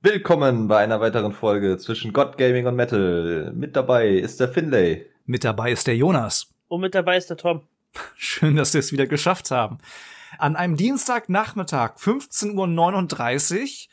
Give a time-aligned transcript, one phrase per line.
[0.00, 3.52] Willkommen bei einer weiteren Folge zwischen God Gaming und Metal.
[3.52, 5.06] Mit dabei ist der Finlay.
[5.26, 6.54] Mit dabei ist der Jonas.
[6.68, 7.62] Und mit dabei ist der Tom.
[8.14, 9.78] Schön, dass wir es wieder geschafft haben.
[10.38, 13.88] An einem Dienstagnachmittag, 15.39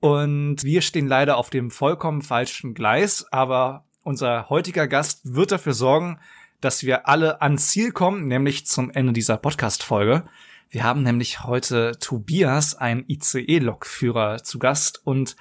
[0.00, 0.10] Uhr.
[0.16, 5.74] Und wir stehen leider auf dem vollkommen falschen Gleis, aber unser heutiger Gast wird dafür
[5.74, 6.18] sorgen,
[6.62, 10.24] dass wir alle ans Ziel kommen, nämlich zum Ende dieser Podcast-Folge.
[10.72, 15.36] Wir haben nämlich heute Tobias, einen ICE-Lokführer, zu Gast und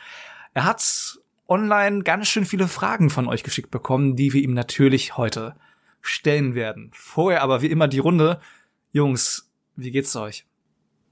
[0.54, 5.16] er hat online ganz schön viele Fragen von euch geschickt bekommen, die wir ihm natürlich
[5.16, 5.56] heute
[6.02, 6.92] stellen werden.
[6.94, 8.42] Vorher aber wie immer die Runde.
[8.92, 10.46] Jungs, wie geht's euch?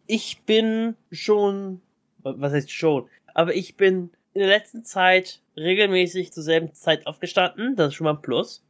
[0.06, 1.80] Ich bin schon,
[2.18, 7.78] was heißt schon, aber ich bin in der letzten Zeit regelmäßig zur selben Zeit aufgestanden.
[7.78, 8.66] Das ist schon mal ein Plus.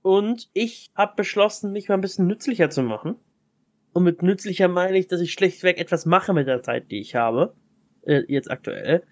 [0.00, 3.16] Und ich habe beschlossen, mich mal ein bisschen nützlicher zu machen.
[3.92, 7.14] Und mit nützlicher meine ich, dass ich schlechtweg etwas mache mit der Zeit, die ich
[7.14, 7.54] habe.
[8.02, 9.02] Äh, jetzt aktuell.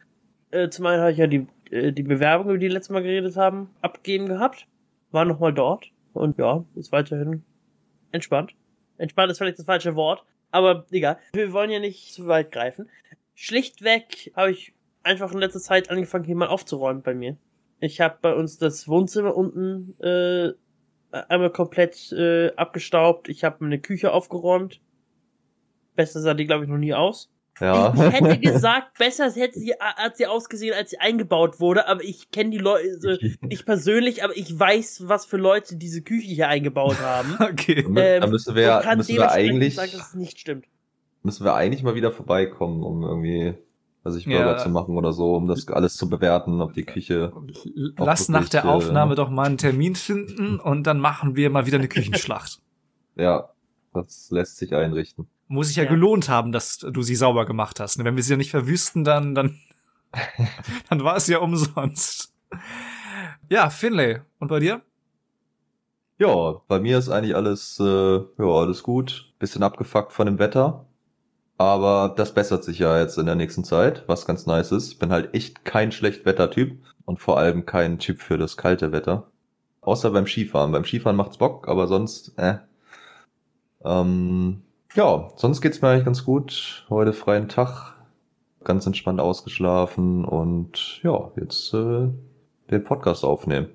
[0.51, 3.03] Äh, zum einen habe ich ja die, äh, die Bewerbung, über die wir letztes Mal
[3.03, 4.67] geredet haben, abgegeben gehabt.
[5.11, 5.91] War nochmal dort.
[6.13, 7.45] Und ja, ist weiterhin
[8.11, 8.55] entspannt.
[8.99, 10.25] Entspannt ist vielleicht das falsche Wort.
[10.51, 11.19] Aber egal.
[11.33, 12.89] Wir wollen ja nicht zu weit greifen.
[13.35, 17.37] Schlichtweg habe ich einfach in letzter Zeit angefangen, hier mal aufzuräumen bei mir.
[17.81, 20.53] Ich habe bei uns das Wohnzimmer unten äh,
[21.13, 23.29] einmal komplett äh, abgestaubt.
[23.29, 24.81] Ich habe eine Küche aufgeräumt.
[25.97, 27.31] Besser sah die, glaube ich, noch nie aus.
[27.61, 27.93] Ja.
[27.95, 32.31] Ich hätte gesagt, besser hätte sie, hat sie ausgesehen, als sie eingebaut wurde, aber ich
[32.31, 36.49] kenne die Leute also nicht persönlich, aber ich weiß, was für Leute diese Küche hier
[36.49, 37.37] eingebaut haben.
[37.51, 37.85] Okay.
[37.97, 40.67] Ähm, da müssen wir, müssen wir eigentlich, sagen, dass es nicht stimmt.
[41.23, 43.55] müssen wir eigentlich mal wieder vorbeikommen, um irgendwie,
[44.05, 44.57] also ich Burger Ja.
[44.59, 47.33] zu machen oder so, um das alles zu bewerten, ob die Küche.
[47.99, 51.67] Lass nach der äh, Aufnahme doch mal einen Termin finden und dann machen wir mal
[51.67, 52.61] wieder eine Küchenschlacht.
[53.17, 53.51] Ja,
[53.93, 55.27] das lässt sich einrichten.
[55.49, 55.91] Muss sich ja, Ja.
[55.91, 58.03] gelohnt haben, dass du sie sauber gemacht hast.
[58.03, 59.59] Wenn wir sie ja nicht verwüsten, dann, dann,
[60.89, 62.33] dann war es ja umsonst.
[63.51, 64.21] Ja, Finlay.
[64.39, 64.81] Und bei dir?
[66.19, 67.85] Ja, bei mir ist eigentlich alles, äh,
[68.19, 69.33] ja, alles gut.
[69.39, 70.87] Bisschen abgefuckt von dem Wetter.
[71.61, 74.93] Aber das bessert sich ja jetzt in der nächsten Zeit, was ganz nice ist.
[74.93, 79.27] Ich bin halt echt kein Schlechtwettertyp und vor allem kein Typ für das kalte Wetter.
[79.83, 80.73] Außer beim Skifahren.
[80.73, 82.61] Beim Skifahren macht's Bock, aber sonst, äh.
[83.85, 84.63] Ähm,
[84.95, 86.87] ja, sonst geht's mir eigentlich ganz gut.
[86.89, 87.95] Heute freien Tag,
[88.65, 92.09] ganz entspannt ausgeschlafen und ja, jetzt äh,
[92.71, 93.69] den Podcast aufnehmen.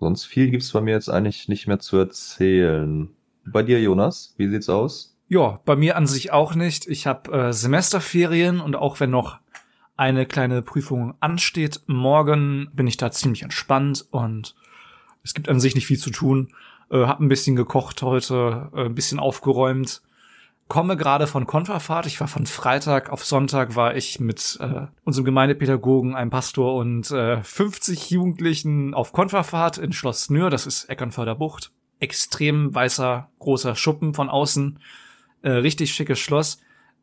[0.00, 3.10] Sonst viel gibt's bei mir jetzt eigentlich nicht mehr zu erzählen.
[3.44, 5.15] Bei dir, Jonas, wie sieht's aus?
[5.28, 6.86] Ja, bei mir an sich auch nicht.
[6.86, 9.38] Ich habe äh, Semesterferien und auch wenn noch
[9.96, 14.54] eine kleine Prüfung ansteht, morgen bin ich da ziemlich entspannt und
[15.24, 16.48] es gibt an sich nicht viel zu tun.
[16.90, 20.02] Äh, hab ein bisschen gekocht heute, äh, ein bisschen aufgeräumt.
[20.68, 22.06] Komme gerade von Konferfahrt.
[22.06, 27.10] Ich war von Freitag auf Sonntag war ich mit äh, unserem Gemeindepädagogen, einem Pastor und
[27.10, 30.50] äh, 50 Jugendlichen auf Konferfahrt in Schloss Nür.
[30.50, 31.72] Das ist Eckernförder Bucht.
[31.98, 34.78] Extrem weißer, großer Schuppen von außen.
[35.46, 36.58] Äh, richtig schickes Schloss.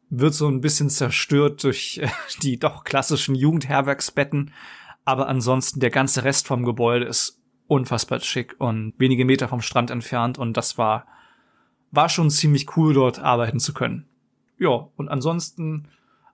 [0.09, 2.09] Wird so ein bisschen zerstört durch äh,
[2.43, 4.51] die doch klassischen Jugendherbergsbetten.
[5.05, 9.91] Aber ansonsten der ganze Rest vom Gebäude ist unfassbar schick und wenige Meter vom Strand
[9.91, 10.37] entfernt.
[10.37, 11.07] Und das war,
[11.91, 14.07] war schon ziemlich cool, dort arbeiten zu können.
[14.59, 15.87] Ja, und ansonsten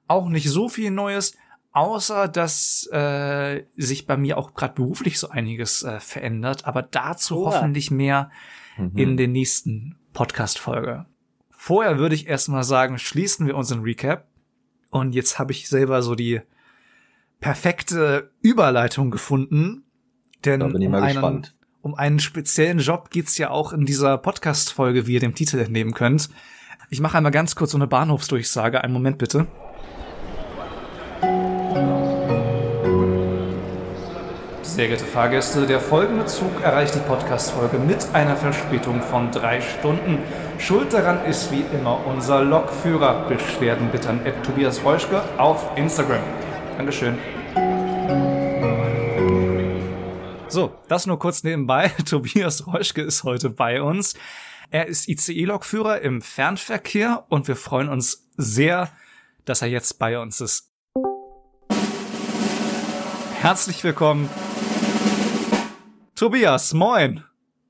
[0.08, 1.38] auch nicht so viel Neues,
[1.74, 6.66] außer dass äh, sich bei mir auch gerade beruflich so einiges äh, verändert.
[6.66, 7.54] Aber dazu Oha.
[7.54, 8.32] hoffentlich mehr
[8.80, 8.98] Mhm.
[8.98, 11.06] in der nächsten Podcast-Folge.
[11.62, 14.30] Vorher würde ich erstmal sagen, schließen wir unseren Recap.
[14.92, 16.40] Und jetzt habe ich selber so die
[17.42, 19.84] perfekte Überleitung gefunden.
[20.46, 21.48] Denn um, einen,
[21.82, 25.94] um einen speziellen Job geht's ja auch in dieser Podcast-Folge, wie ihr dem Titel entnehmen
[25.94, 26.30] könnt.
[26.90, 28.82] Ich mache einmal ganz kurz so eine Bahnhofsdurchsage.
[28.82, 29.46] Einen Moment bitte.
[34.62, 40.20] Sehr geehrte Fahrgäste, der folgende Zug erreicht die Podcast-Folge mit einer Verspätung von drei Stunden.
[40.60, 43.28] Schuld daran ist wie immer unser Lokführer.
[43.28, 46.22] Beschwerden bitte an Tobias Reuschke auf Instagram.
[46.78, 47.18] Dankeschön.
[50.50, 51.90] So, das nur kurz nebenbei.
[52.06, 54.16] Tobias Reuschke ist heute bei uns.
[54.70, 58.90] Er ist ICE-Lokführer im Fernverkehr und wir freuen uns sehr,
[59.46, 60.72] dass er jetzt bei uns ist.
[63.40, 64.30] Herzlich willkommen,
[66.16, 67.24] Tobias, moin.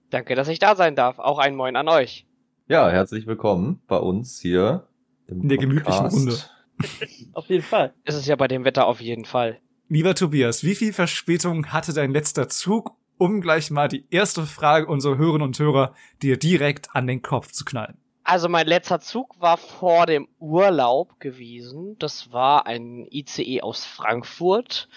[0.10, 1.20] Danke, dass ich da sein darf.
[1.20, 2.26] Auch ein Moin an euch.
[2.70, 4.86] Ja, herzlich willkommen bei uns hier
[5.26, 6.38] im In der gemütlichen Runde.
[7.34, 7.96] Auf jeden Fall.
[8.06, 9.58] Ist es ja bei dem Wetter auf jeden Fall.
[9.88, 14.86] Lieber Tobias, wie viel Verspätung hatte dein letzter Zug, um gleich mal die erste Frage
[14.86, 17.98] unserer Hörerinnen und Hörer dir direkt an den Kopf zu knallen?
[18.24, 21.96] Also mein letzter Zug war vor dem Urlaub gewesen.
[21.98, 24.88] Das war ein ICE aus Frankfurt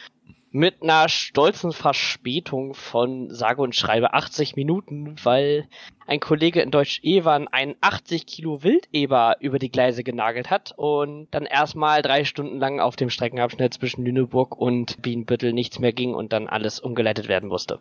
[0.52, 5.66] mit einer stolzen Verspätung von sage und schreibe 80 Minuten, weil
[6.06, 11.28] ein Kollege in Deutsch Ewan einen 80 Kilo Wildeber über die Gleise genagelt hat und
[11.31, 16.14] dann erstmal drei Stunden lang auf dem Streckenabschnitt zwischen Lüneburg und Bienenbüttel nichts mehr ging
[16.14, 17.78] und dann alles umgeleitet werden musste.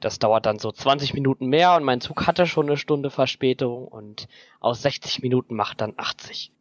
[0.00, 3.86] Das dauert dann so 20 Minuten mehr und mein Zug hatte schon eine Stunde Verspätung
[3.86, 4.28] und
[4.60, 6.52] aus 60 Minuten macht dann 80.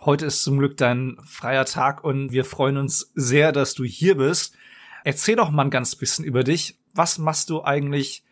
[0.00, 4.16] Heute ist zum Glück dein freier Tag und wir freuen uns sehr, dass du hier
[4.16, 4.56] bist.
[5.04, 6.78] Erzähl doch mal ein ganz bisschen über dich.
[6.94, 8.24] Was machst du eigentlich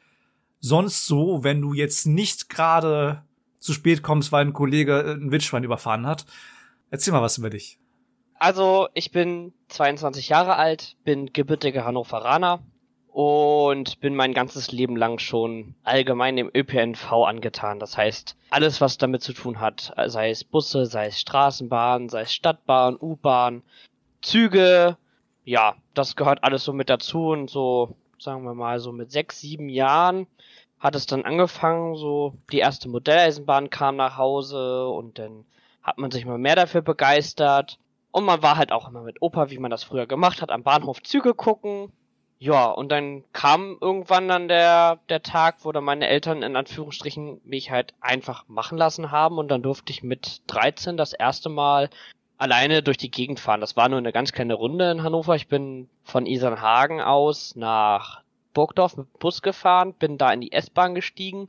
[0.61, 3.23] sonst so, wenn du jetzt nicht gerade
[3.59, 6.27] zu spät kommst, weil ein Kollege ein Wildschwein überfahren hat?
[6.91, 7.79] Erzähl mal was über dich.
[8.39, 12.61] Also, ich bin 22 Jahre alt, bin gebürtiger Hannoveraner
[13.17, 17.79] und bin mein ganzes Leben lang schon allgemein dem ÖPNV angetan.
[17.79, 22.23] Das heißt, alles, was damit zu tun hat, sei es Busse, sei es Straßenbahn, sei
[22.23, 23.63] es Stadtbahn, U-Bahn,
[24.21, 24.99] Züge,
[25.47, 29.41] ja, das gehört alles so mit dazu und so, sagen wir mal, so mit sechs,
[29.41, 30.27] sieben Jahren
[30.81, 35.47] hat es dann angefangen, so die erste Modelleisenbahn kam nach Hause und dann
[35.83, 37.79] hat man sich mal mehr dafür begeistert.
[38.11, 40.65] Und man war halt auch immer mit Opa, wie man das früher gemacht hat, am
[40.65, 41.93] Bahnhof Züge gucken.
[42.39, 47.41] Ja, und dann kam irgendwann dann der, der Tag, wo dann meine Eltern in Anführungsstrichen
[47.45, 51.89] mich halt einfach machen lassen haben und dann durfte ich mit 13 das erste Mal
[52.39, 53.61] alleine durch die Gegend fahren.
[53.61, 55.35] Das war nur eine ganz kleine Runde in Hannover.
[55.37, 58.23] Ich bin von Isernhagen aus nach
[58.53, 61.49] Burgdorf mit Bus gefahren, bin da in die S-Bahn gestiegen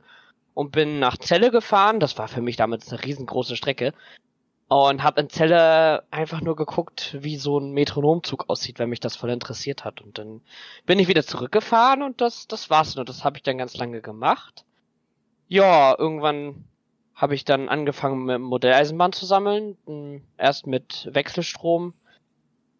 [0.54, 2.00] und bin nach Celle gefahren.
[2.00, 3.92] Das war für mich damals eine riesengroße Strecke.
[4.70, 9.16] Und habe in Celle einfach nur geguckt, wie so ein Metronomzug aussieht, wenn mich das
[9.16, 10.02] voll interessiert hat.
[10.02, 10.42] Und dann
[10.84, 13.06] bin ich wieder zurückgefahren und das, das war's nur.
[13.06, 14.66] Das habe ich dann ganz lange gemacht.
[15.48, 16.66] Ja, irgendwann
[17.18, 19.76] habe ich dann angefangen mit Modelleisenbahn zu sammeln.
[20.38, 21.92] Erst mit Wechselstrom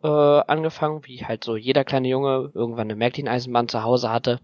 [0.04, 4.40] äh, angefangen, wie halt so jeder kleine Junge irgendwann eine Märklin-Eisenbahn zu Hause hatte.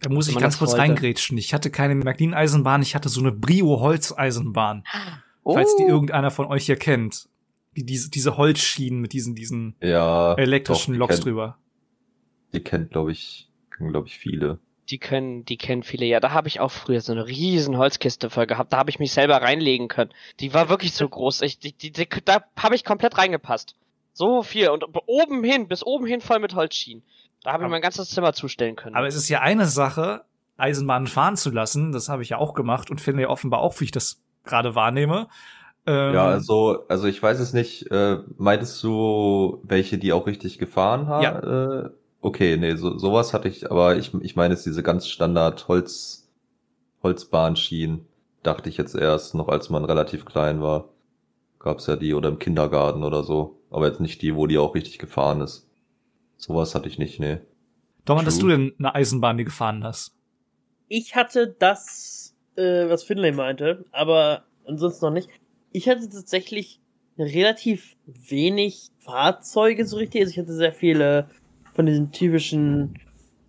[0.00, 0.82] Da muss ich ganz kurz wollte.
[0.82, 1.38] reingrätschen.
[1.38, 4.82] Ich hatte keine Märklin-Eisenbahn, ich hatte so eine Brio-Holz-Eisenbahn.
[5.44, 5.54] Oh.
[5.54, 7.28] Falls die irgendeiner von euch hier kennt.
[7.76, 11.58] Die, diese, diese Holzschienen mit diesen, diesen ja, elektrischen doch, Loks kennt, drüber.
[12.52, 14.58] Die kennt, glaube ich, glaube ich, viele
[14.92, 16.04] die können, die kennen viele.
[16.04, 18.72] Ja, da habe ich auch früher so eine riesen Holzkiste voll gehabt.
[18.72, 20.10] Da habe ich mich selber reinlegen können.
[20.38, 21.40] Die war wirklich so groß.
[21.42, 23.74] Ich, die, die, die, da habe ich komplett reingepasst.
[24.12, 27.02] So viel und oben hin, bis oben hin voll mit Holzschienen.
[27.42, 28.94] Da habe ich mein ganzes Zimmer zustellen können.
[28.94, 30.24] Aber es ist ja eine Sache,
[30.58, 31.90] Eisenbahnen fahren zu lassen.
[31.92, 34.74] Das habe ich ja auch gemacht und finde ja offenbar auch, wie ich das gerade
[34.74, 35.28] wahrnehme.
[35.86, 37.90] Ähm, ja, also, also ich weiß es nicht.
[37.90, 41.22] Äh, meintest du welche, die auch richtig gefahren haben?
[41.24, 41.84] Ja.
[41.86, 41.90] Äh,
[42.22, 46.30] Okay, nee, so, sowas hatte ich, aber ich, ich meine jetzt diese ganz Standard Holz,
[47.02, 48.06] Holzbahnschienen,
[48.44, 50.88] dachte ich jetzt erst, noch als man relativ klein war.
[51.58, 53.58] Gab's ja die oder im Kindergarten oder so.
[53.70, 55.68] Aber jetzt nicht die, wo die auch richtig gefahren ist.
[56.36, 57.38] Sowas hatte ich nicht, nee.
[58.04, 60.14] Doch, hattest du denn eine Eisenbahn, die gefahren hast?
[60.88, 65.28] Ich hatte das, äh, was Finlay meinte, aber ansonsten noch nicht.
[65.72, 66.80] Ich hatte tatsächlich
[67.18, 70.20] relativ wenig Fahrzeuge so richtig.
[70.20, 71.28] Also ich hatte sehr viele
[71.72, 72.98] von diesen typischen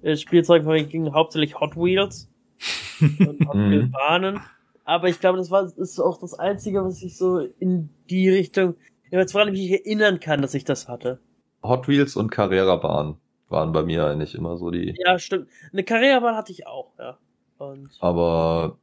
[0.01, 2.29] äh, Spielzeugen von ging hauptsächlich Hot Wheels
[2.99, 3.91] und Hot Wheels mhm.
[3.91, 4.39] Bahnen.
[4.85, 8.75] Aber ich glaube, das war ist auch das Einzige, was ich so in die Richtung,
[9.09, 11.19] jetzt vor allem mich erinnern kann, dass ich das hatte.
[11.61, 13.17] Hot Wheels und Carrera-Bahn
[13.47, 14.95] waren bei mir eigentlich immer so die.
[15.05, 15.48] Ja, stimmt.
[15.71, 17.17] Eine Carrera-Bahn hatte ich auch, ja.
[17.57, 18.77] Und aber,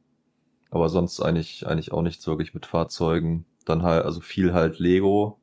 [0.71, 3.45] aber sonst eigentlich, eigentlich auch nichts wirklich mit Fahrzeugen.
[3.65, 5.39] Dann halt, also viel halt Lego,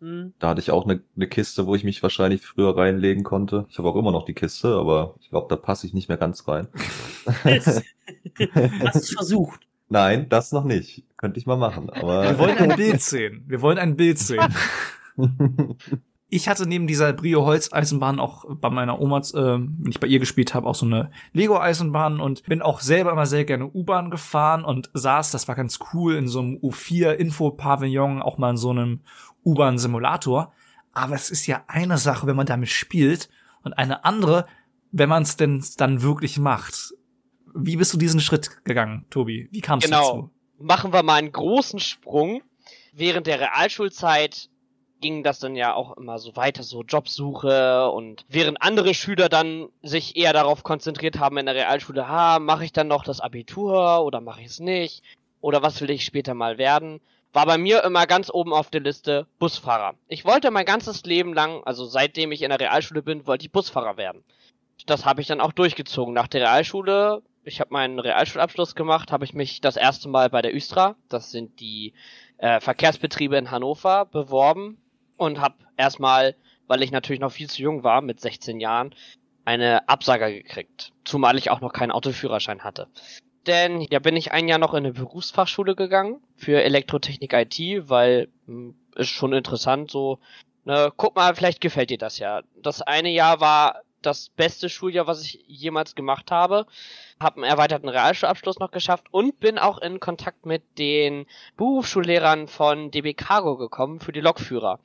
[0.00, 0.32] hm.
[0.38, 3.66] Da hatte ich auch eine, eine Kiste, wo ich mich wahrscheinlich früher reinlegen konnte.
[3.68, 6.16] Ich habe auch immer noch die Kiste, aber ich glaube, da passe ich nicht mehr
[6.16, 6.68] ganz rein.
[7.44, 7.82] Hast
[8.46, 9.60] du es versucht?
[9.90, 11.04] Nein, das noch nicht.
[11.16, 11.90] Könnte ich mal machen.
[11.90, 13.44] Aber Wir wollen ein Bild sehen.
[13.46, 14.54] Wir wollen ein Bild sehen.
[16.30, 20.06] ich hatte neben dieser Brio Holz Eisenbahn auch bei meiner Oma, äh, wenn ich bei
[20.06, 23.66] ihr gespielt habe, auch so eine Lego Eisenbahn und bin auch selber immer sehr gerne
[23.66, 28.38] U-Bahn gefahren und saß, das war ganz cool, in so einem U4 Info Pavillon, auch
[28.38, 29.00] mal in so einem
[29.44, 30.52] U-Bahn Simulator.
[30.92, 33.28] Aber es ist ja eine Sache, wenn man damit spielt
[33.62, 34.46] und eine andere,
[34.92, 36.94] wenn man es denn dann wirklich macht.
[37.54, 39.48] Wie bist du diesen Schritt gegangen, Tobi?
[39.50, 40.00] Wie kamst genau.
[40.00, 40.30] du dazu?
[40.60, 42.42] Machen wir mal einen großen Sprung.
[42.92, 44.50] Während der Realschulzeit
[45.00, 49.68] ging das dann ja auch immer so weiter, so Jobsuche und während andere Schüler dann
[49.82, 54.04] sich eher darauf konzentriert haben in der Realschule, ha, mache ich dann noch das Abitur
[54.04, 55.02] oder mache ich es nicht
[55.40, 57.00] oder was will ich später mal werden,
[57.32, 59.94] war bei mir immer ganz oben auf der Liste Busfahrer.
[60.08, 63.52] Ich wollte mein ganzes Leben lang, also seitdem ich in der Realschule bin, wollte ich
[63.52, 64.24] Busfahrer werden.
[64.86, 66.14] Das habe ich dann auch durchgezogen.
[66.14, 70.42] Nach der Realschule ich habe meinen Realschulabschluss gemacht, habe ich mich das erste Mal bei
[70.42, 71.94] der Östra, das sind die
[72.38, 74.78] äh, Verkehrsbetriebe in Hannover, beworben
[75.20, 76.34] und habe erstmal,
[76.66, 78.94] weil ich natürlich noch viel zu jung war, mit 16 Jahren,
[79.44, 80.92] eine Absage gekriegt.
[81.04, 82.88] Zumal ich auch noch keinen Autoführerschein hatte.
[83.46, 88.28] Denn ja bin ich ein Jahr noch in eine Berufsfachschule gegangen für Elektrotechnik IT, weil
[88.46, 90.18] mh, hm, ist schon interessant so.
[90.64, 92.42] Ne, guck mal, vielleicht gefällt dir das ja.
[92.62, 96.66] Das eine Jahr war das beste Schuljahr, was ich jemals gemacht habe.
[97.20, 102.90] Habe einen erweiterten Realschulabschluss noch geschafft und bin auch in Kontakt mit den Berufsschullehrern von
[102.90, 104.80] DB Cargo gekommen für die Lokführer.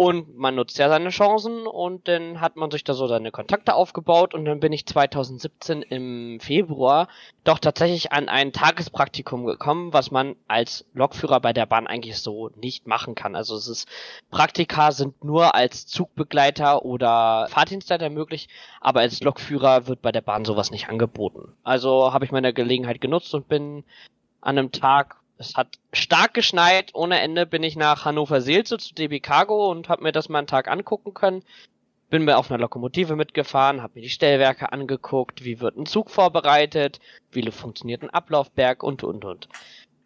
[0.00, 3.74] Und man nutzt ja seine Chancen und dann hat man sich da so seine Kontakte
[3.74, 7.08] aufgebaut und dann bin ich 2017 im Februar
[7.42, 12.50] doch tatsächlich an ein Tagespraktikum gekommen, was man als Lokführer bei der Bahn eigentlich so
[12.50, 13.34] nicht machen kann.
[13.34, 13.88] Also es ist,
[14.30, 18.48] Praktika sind nur als Zugbegleiter oder Fahrdienstleiter möglich,
[18.80, 21.56] aber als Lokführer wird bei der Bahn sowas nicht angeboten.
[21.64, 23.82] Also habe ich meine Gelegenheit genutzt und bin
[24.40, 28.92] an einem Tag es hat stark geschneit, ohne Ende bin ich nach Hannover Seelze zu
[28.94, 31.44] DB Cargo und habe mir das mal einen Tag angucken können.
[32.10, 36.10] Bin mir auf einer Lokomotive mitgefahren, habe mir die Stellwerke angeguckt, wie wird ein Zug
[36.10, 39.48] vorbereitet, wie funktioniert ein Ablaufberg und und und.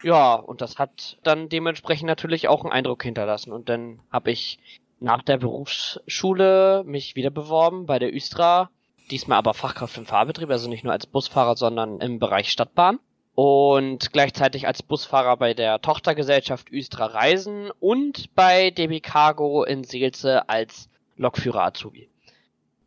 [0.03, 3.53] Ja, und das hat dann dementsprechend natürlich auch einen Eindruck hinterlassen.
[3.53, 4.59] Und dann habe ich
[5.01, 8.69] nach der Berufsschule mich wieder beworben bei der Üstra,
[9.11, 12.99] diesmal aber Fachkraft im Fahrbetrieb, also nicht nur als Busfahrer, sondern im Bereich Stadtbahn
[13.35, 20.49] und gleichzeitig als Busfahrer bei der Tochtergesellschaft Östra Reisen und bei DB Cargo in Seelze
[20.49, 22.09] als Lokführer Azubi.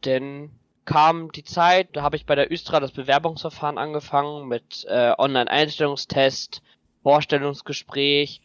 [0.03, 0.51] Denn
[0.85, 6.61] kam die Zeit, da habe ich bei der Östra das Bewerbungsverfahren angefangen mit äh, Online-Einstellungstest,
[7.01, 8.41] Vorstellungsgespräch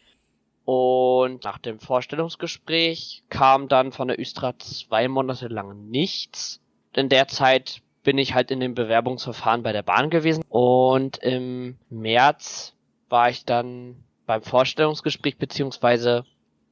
[0.65, 6.59] und nach dem Vorstellungsgespräch kam dann von der Östra zwei Monate lang nichts.
[6.93, 11.77] In der Zeit bin ich halt in dem Bewerbungsverfahren bei der Bahn gewesen und im
[11.89, 12.73] März
[13.09, 16.25] war ich dann beim Vorstellungsgespräch beziehungsweise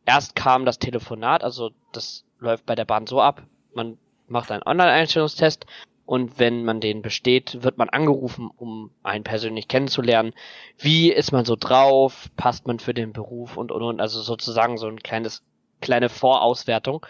[0.06, 3.44] erst kam das Telefonat, also das läuft bei der Bahn so ab,
[3.74, 5.66] man macht einen Online-Einstellungstest
[6.06, 10.34] und wenn man den besteht, wird man angerufen, um einen persönlich kennenzulernen.
[10.80, 12.32] Wie ist man so drauf?
[12.36, 14.02] Passt man für den Beruf und und und?
[14.02, 15.44] Also sozusagen so ein kleines
[15.82, 17.06] kleine Vorauswertung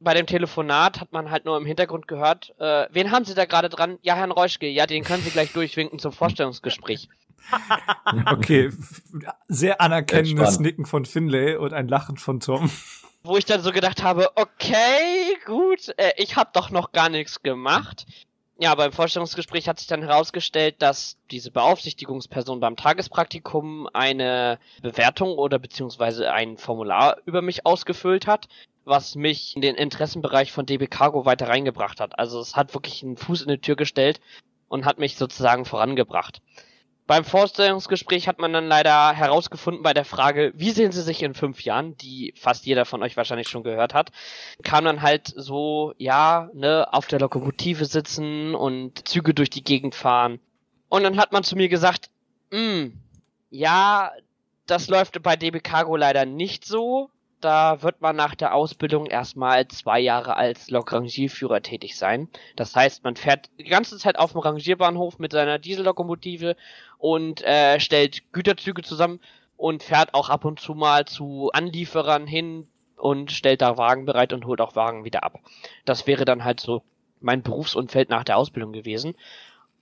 [0.00, 3.44] bei dem Telefonat hat man halt nur im Hintergrund gehört, äh, wen haben Sie da
[3.44, 3.98] gerade dran?
[4.02, 7.08] Ja, Herrn Reuschke, ja, den können Sie gleich durchwinken zum Vorstellungsgespräch.
[8.30, 8.70] okay,
[9.48, 12.70] sehr anerkennendes Nicken von Finlay und ein Lachen von Tom.
[13.22, 17.42] Wo ich dann so gedacht habe, okay, gut, äh, ich habe doch noch gar nichts
[17.42, 18.06] gemacht.
[18.58, 25.58] Ja, beim Vorstellungsgespräch hat sich dann herausgestellt, dass diese Beaufsichtigungsperson beim Tagespraktikum eine Bewertung oder
[25.58, 28.48] beziehungsweise ein Formular über mich ausgefüllt hat,
[28.84, 32.18] was mich in den Interessenbereich von DB Cargo weiter reingebracht hat.
[32.18, 34.20] Also es hat wirklich einen Fuß in die Tür gestellt
[34.68, 36.40] und hat mich sozusagen vorangebracht.
[37.06, 41.34] Beim Vorstellungsgespräch hat man dann leider herausgefunden bei der Frage, wie sehen Sie sich in
[41.34, 44.10] fünf Jahren, die fast jeder von euch wahrscheinlich schon gehört hat,
[44.62, 49.94] kam dann halt so, ja, ne, auf der Lokomotive sitzen und Züge durch die Gegend
[49.94, 50.40] fahren.
[50.88, 52.08] Und dann hat man zu mir gesagt,
[52.50, 52.98] hm,
[53.50, 54.10] ja,
[54.66, 57.10] das läuft bei DB Cargo leider nicht so
[57.40, 62.28] da wird man nach der Ausbildung erstmal zwei Jahre als Lokrangierführer tätig sein.
[62.56, 66.56] Das heißt, man fährt die ganze Zeit auf dem Rangierbahnhof mit seiner Diesellokomotive
[66.98, 69.20] und äh, stellt Güterzüge zusammen
[69.56, 74.32] und fährt auch ab und zu mal zu Anlieferern hin und stellt da Wagen bereit
[74.32, 75.38] und holt auch Wagen wieder ab.
[75.84, 76.82] Das wäre dann halt so
[77.20, 79.14] mein Berufsumfeld nach der Ausbildung gewesen.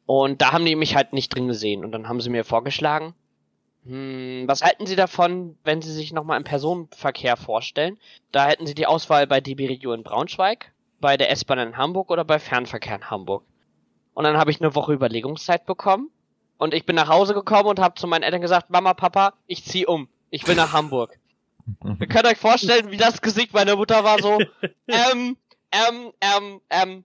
[0.06, 1.84] Und da haben die mich halt nicht drin gesehen.
[1.84, 3.14] Und dann haben sie mir vorgeschlagen,
[3.84, 7.98] hm, was halten Sie davon, wenn Sie sich nochmal im Personenverkehr vorstellen?
[8.30, 12.10] Da hätten Sie die Auswahl bei DB Regio in Braunschweig, bei der S-Bahn in Hamburg
[12.10, 13.44] oder bei Fernverkehr in Hamburg.
[14.14, 16.10] Und dann habe ich eine Woche Überlegungszeit bekommen
[16.58, 19.64] und ich bin nach Hause gekommen und habe zu meinen Eltern gesagt, Mama, Papa, ich
[19.64, 20.08] zieh um.
[20.30, 21.18] Ich will nach Hamburg.
[22.00, 24.38] Ihr könnt euch vorstellen, wie das Gesicht meiner Mutter war so,
[24.86, 25.36] ähm,
[25.72, 27.04] ähm, ähm, ähm,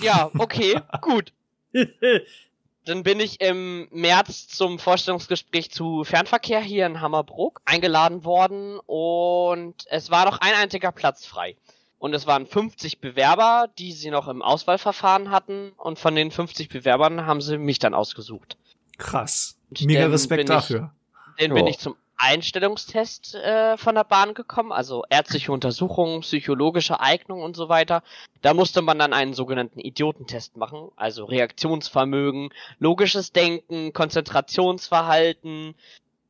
[0.00, 1.32] ja, okay, gut.
[2.86, 9.74] Dann bin ich im März zum Vorstellungsgespräch zu Fernverkehr hier in Hammerbrook eingeladen worden und
[9.90, 11.56] es war noch ein einziger Platz frei.
[11.98, 16.68] Und es waren 50 Bewerber, die sie noch im Auswahlverfahren hatten und von den 50
[16.68, 18.56] Bewerbern haben sie mich dann ausgesucht.
[18.98, 19.58] Krass.
[19.80, 20.92] Mega Respekt dafür.
[21.36, 21.54] Ich, den oh.
[21.56, 27.56] bin ich zum Einstellungstest äh, von der Bahn gekommen, also ärztliche Untersuchungen, psychologische Eignung und
[27.56, 28.02] so weiter.
[28.42, 35.74] Da musste man dann einen sogenannten Idiotentest machen, also Reaktionsvermögen, logisches Denken, Konzentrationsverhalten.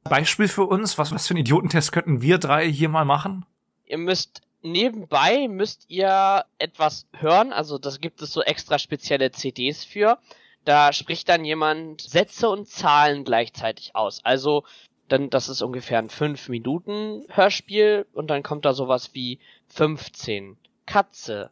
[0.05, 3.47] Beispiel für uns, was, was für einen Idiotentest könnten wir drei hier mal machen?
[3.87, 9.85] Ihr müsst nebenbei müsst ihr etwas hören, also das gibt es so extra spezielle CDs
[9.85, 10.19] für.
[10.65, 14.21] Da spricht dann jemand Sätze und Zahlen gleichzeitig aus.
[14.25, 14.65] Also,
[15.09, 20.57] dann, das ist ungefähr ein 5 Minuten Hörspiel und dann kommt da sowas wie 15,
[20.87, 21.51] Katze,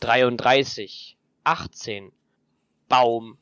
[0.00, 2.12] 33, 18,
[2.88, 3.38] Baum,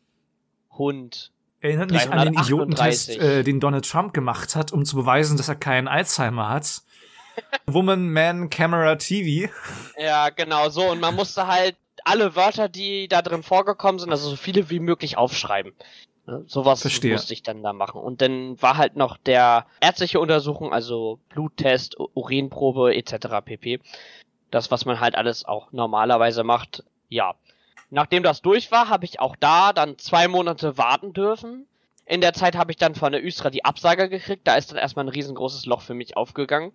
[0.70, 1.32] Hund.
[1.60, 2.44] Erinnert mich an den 338.
[2.44, 6.82] Idiotentest, äh, den Donald Trump gemacht hat, um zu beweisen, dass er keinen Alzheimer hat.
[7.66, 9.52] Woman, Man, Camera, TV.
[9.96, 10.90] Ja, genau so.
[10.90, 14.80] Und man musste halt alle Wörter, die da drin vorgekommen sind, also so viele wie
[14.80, 15.72] möglich aufschreiben.
[16.26, 17.12] Ne, Sowas Verstehe.
[17.12, 18.00] musste ich dann da machen.
[18.00, 23.44] Und dann war halt noch der ärztliche Untersuchung, also Bluttest, Urinprobe etc.
[23.44, 23.80] pp.
[24.50, 26.84] Das, was man halt alles auch normalerweise macht.
[27.08, 27.34] Ja.
[27.90, 31.66] Nachdem das durch war, habe ich auch da dann zwei Monate warten dürfen.
[32.06, 34.46] In der Zeit habe ich dann von der Östra die Absage gekriegt.
[34.46, 36.72] Da ist dann erstmal ein riesengroßes Loch für mich aufgegangen.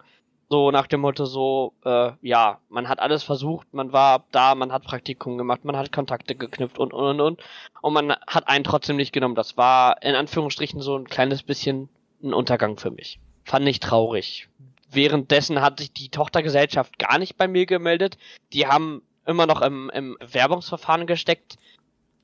[0.49, 4.71] So nach dem Motto so, äh, ja, man hat alles versucht, man war da, man
[4.71, 7.43] hat Praktikum gemacht, man hat Kontakte geknüpft und und und und.
[7.81, 9.35] Und man hat einen trotzdem nicht genommen.
[9.35, 11.89] Das war in Anführungsstrichen so ein kleines bisschen
[12.23, 13.19] ein Untergang für mich.
[13.43, 14.47] Fand ich traurig.
[14.89, 18.17] Währenddessen hat sich die Tochtergesellschaft gar nicht bei mir gemeldet.
[18.53, 21.57] Die haben immer noch im, im Werbungsverfahren gesteckt.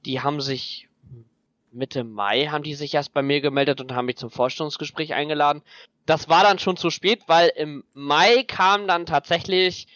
[0.06, 0.88] Die haben sich
[1.74, 5.62] Mitte Mai haben die sich erst bei mir gemeldet und haben mich zum Vorstellungsgespräch eingeladen.
[6.06, 9.88] Das war dann schon zu spät, weil im Mai kam dann tatsächlich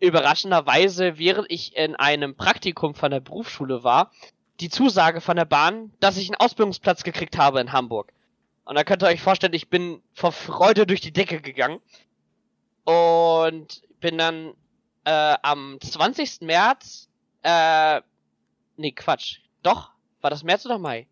[0.00, 4.10] überraschenderweise, während ich in einem Praktikum von der Berufsschule war,
[4.60, 8.12] die Zusage von der Bahn, dass ich einen Ausbildungsplatz gekriegt habe in Hamburg.
[8.64, 11.80] Und da könnt ihr euch vorstellen, ich bin vor Freude durch die Decke gegangen
[12.84, 14.54] und bin dann
[15.04, 16.42] äh, am 20.
[16.42, 17.08] März,
[17.42, 18.00] äh,
[18.76, 21.06] nee, Quatsch, doch, war das März oder Mai?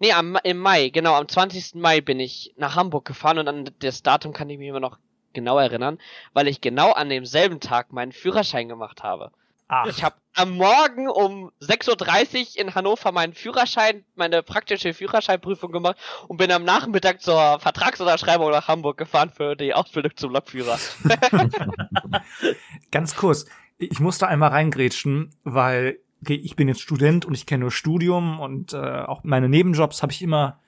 [0.00, 1.76] Nee, am, im Mai, genau, am 20.
[1.76, 4.98] Mai bin ich nach Hamburg gefahren und an das Datum kann ich mich immer noch
[5.32, 5.98] genau erinnern,
[6.32, 9.30] weil ich genau an demselben Tag meinen Führerschein gemacht habe.
[9.68, 15.72] Ach, Ich habe am Morgen um 6.30 Uhr in Hannover meinen Führerschein, meine praktische Führerscheinprüfung
[15.72, 15.96] gemacht
[16.28, 20.78] und bin am Nachmittag zur Vertragsunterschreibung nach Hamburg gefahren für die Ausbildung zum Lokführer.
[22.90, 23.46] ganz kurz.
[23.78, 28.40] Ich musste einmal reingrätschen, weil okay, ich bin jetzt Student und ich kenne nur Studium
[28.40, 30.58] und äh, auch meine Nebenjobs habe ich immer,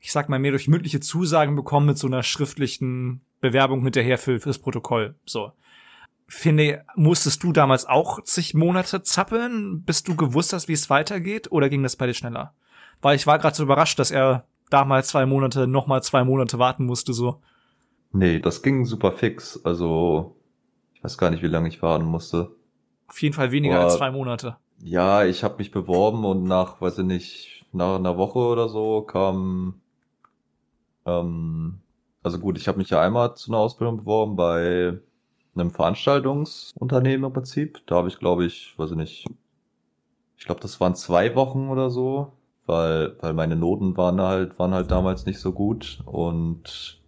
[0.00, 4.40] ich sag mal, mehr durch mündliche Zusagen bekommen mit so einer schriftlichen Bewerbung hinterher für
[4.40, 5.14] fürs Protokoll.
[5.26, 5.52] So.
[6.26, 11.52] Finde, musstest du damals auch zig Monate zappeln, bis du gewusst hast, wie es weitergeht,
[11.52, 12.54] oder ging das bei dir schneller?
[13.02, 16.86] Weil ich war gerade so überrascht, dass er damals zwei Monate, nochmal zwei Monate warten
[16.86, 17.42] musste, so.
[18.12, 19.60] Nee, das ging super fix.
[19.64, 20.40] Also,
[20.94, 22.56] ich weiß gar nicht, wie lange ich warten musste.
[23.06, 23.84] Auf jeden Fall weniger Boah.
[23.84, 24.56] als zwei Monate.
[24.78, 29.02] Ja, ich habe mich beworben und nach, weiß ich nicht, nach einer Woche oder so
[29.02, 29.80] kam,
[31.06, 31.80] ähm,
[32.22, 34.98] also gut, ich habe mich ja einmal zu einer Ausbildung beworben bei
[35.54, 37.86] einem Veranstaltungsunternehmen im Prinzip.
[37.86, 39.26] Da habe ich, glaube ich, weiß ich nicht,
[40.36, 42.32] ich glaube, das waren zwei Wochen oder so,
[42.66, 47.00] weil, weil meine Noten waren halt, waren halt damals nicht so gut und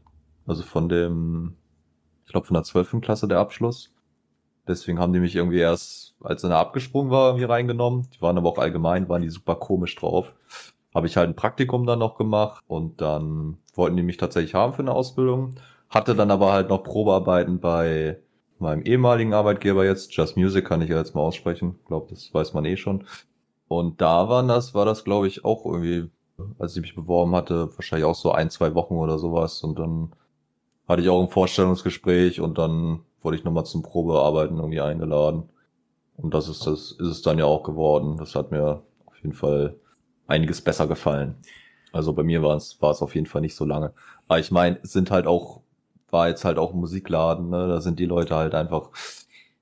[0.47, 1.57] also von dem,
[2.27, 3.01] ich glaube, von der 12.
[3.03, 3.95] Klasse der Abschluss.
[4.69, 8.09] Deswegen haben die mich irgendwie erst, als er abgesprungen war, irgendwie reingenommen.
[8.15, 10.33] Die waren aber auch allgemein, waren die super komisch drauf.
[10.95, 14.73] Habe ich halt ein Praktikum dann noch gemacht und dann wollten die mich tatsächlich haben
[14.73, 15.55] für eine Ausbildung.
[15.89, 18.19] Hatte dann aber halt noch Probearbeiten bei
[18.59, 20.15] meinem ehemaligen Arbeitgeber jetzt.
[20.17, 21.77] Just Music kann ich ja jetzt mal aussprechen.
[21.83, 23.05] Ich glaube, das weiß man eh schon.
[23.69, 26.11] Und da waren das, war das, glaube ich, auch irgendwie,
[26.59, 29.63] als ich mich beworben hatte, wahrscheinlich auch so ein, zwei Wochen oder sowas.
[29.63, 30.13] Und dann
[30.89, 35.51] hatte ich auch ein Vorstellungsgespräch und dann wurde ich nochmal zum Probearbeiten irgendwie eingeladen.
[36.17, 38.17] Und das ist das, ist es dann ja auch geworden.
[38.19, 39.75] Das hat mir auf jeden Fall
[40.29, 41.35] einiges besser gefallen.
[41.93, 43.93] Also bei mir war es, war es auf jeden Fall nicht so lange.
[44.29, 45.61] Aber ich meine, es sind halt auch,
[46.11, 47.67] war jetzt halt auch ein Musikladen, ne?
[47.67, 48.91] Da sind die Leute halt einfach,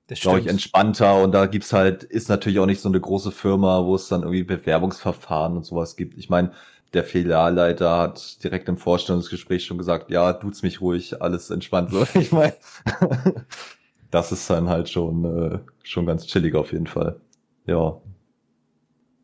[0.07, 3.83] glaube ich, entspannter und da gibt's halt, ist natürlich auch nicht so eine große Firma,
[3.83, 6.17] wo es dann irgendwie Bewerbungsverfahren und sowas gibt.
[6.19, 6.51] Ich meine,
[6.95, 12.05] der Filialleiter hat direkt im Vorstellungsgespräch schon gesagt, ja, tut's mich ruhig, alles entspannt so.
[12.19, 12.55] Ich meine,
[14.09, 17.19] das ist dann halt schon, äh, schon ganz chillig auf jeden Fall.
[17.67, 18.01] Ja.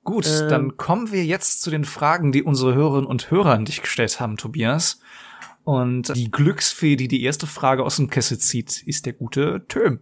[0.03, 0.49] Gut, Ähm.
[0.49, 4.19] dann kommen wir jetzt zu den Fragen, die unsere Hörerinnen und Hörer an dich gestellt
[4.19, 4.99] haben, Tobias.
[5.63, 9.99] Und die Glücksfee, die die erste Frage aus dem Kessel zieht, ist der gute Töm.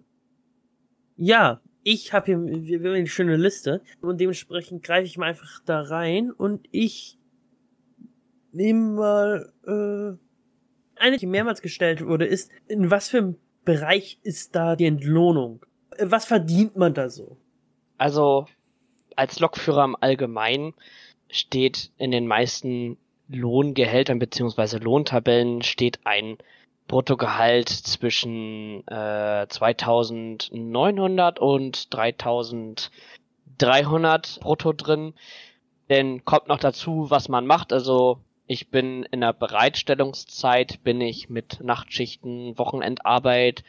[1.18, 5.62] Ja, ich habe hier wir, haben eine schöne Liste und dementsprechend greife ich mal einfach
[5.66, 7.19] da rein und ich
[8.52, 10.18] nehme mal äh,
[11.00, 15.66] eine, die mehrmals gestellt wurde, ist, in was für einem Bereich ist da die Entlohnung?
[15.98, 17.38] Äh, Was verdient man da so?
[17.98, 18.46] Also
[19.16, 20.76] als Lokführer im Allgemeinen
[21.30, 26.38] steht in den meisten Lohngehältern beziehungsweise Lohntabellen steht ein
[26.88, 35.14] Bruttogehalt zwischen äh, 2900 und 3300 brutto drin.
[35.90, 37.72] Denn kommt noch dazu, was man macht.
[37.72, 38.18] Also
[38.50, 43.64] ich bin in der Bereitstellungszeit, bin ich mit Nachtschichten, Wochenendarbeit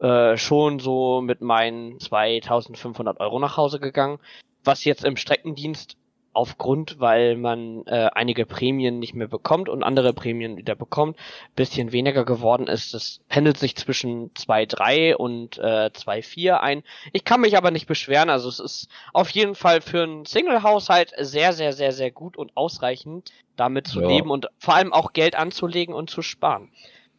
[0.00, 4.18] äh, schon so mit meinen 2500 Euro nach Hause gegangen.
[4.64, 5.96] Was jetzt im Streckendienst
[6.32, 11.16] aufgrund, weil man äh, einige Prämien nicht mehr bekommt und andere Prämien wieder bekommt,
[11.56, 12.94] bisschen weniger geworden ist.
[12.94, 16.82] Es pendelt sich zwischen 2,3 und äh, 2,4 ein.
[17.12, 18.30] Ich kann mich aber nicht beschweren.
[18.30, 22.56] Also es ist auf jeden Fall für einen Single-Haushalt sehr, sehr, sehr, sehr gut und
[22.56, 24.08] ausreichend, damit zu Ja.
[24.08, 26.70] leben und vor allem auch Geld anzulegen und zu sparen.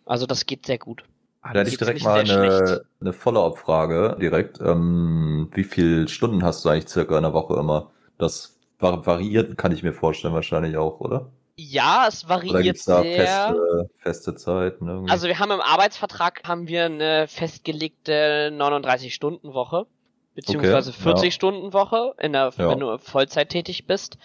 [0.06, 1.04] Also das geht sehr gut.
[1.42, 4.60] Da hätte ich direkt mal eine, eine Follow-up-Frage direkt.
[4.60, 7.92] Ähm, wie viele Stunden hast du eigentlich circa in der Woche immer?
[8.18, 11.32] Das variiert, kann ich mir vorstellen, wahrscheinlich auch, oder?
[11.58, 13.16] Ja, es Oder variiert gibt's da sehr.
[13.26, 14.88] feste, feste Zeiten?
[14.88, 15.12] Irgendwie?
[15.12, 19.86] Also wir haben im Arbeitsvertrag haben wir eine festgelegte 39-Stunden-Woche,
[20.36, 21.16] beziehungsweise Okay, ja.
[21.16, 22.70] 40-Stunden-Woche, in der, Ja.
[22.70, 24.18] wenn du Vollzeit tätig bist.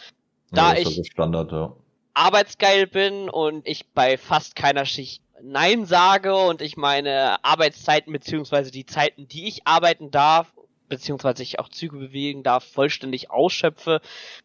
[0.52, 1.72] ja, da ist ich- also Standard, ja.
[2.14, 8.70] Arbeitsgeil bin und ich bei fast keiner Schicht Nein sage und ich meine Arbeitszeiten beziehungsweise
[8.70, 10.54] die Zeiten, die ich arbeiten darf,
[10.88, 14.00] beziehungsweise ich auch Züge bewegen darf, vollständig ausschöpfe.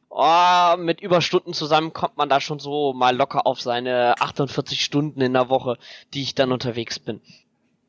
[0.09, 5.21] Oh, mit Überstunden zusammen kommt man da schon so mal locker auf seine 48 Stunden
[5.21, 5.77] in der Woche,
[6.13, 7.21] die ich dann unterwegs bin.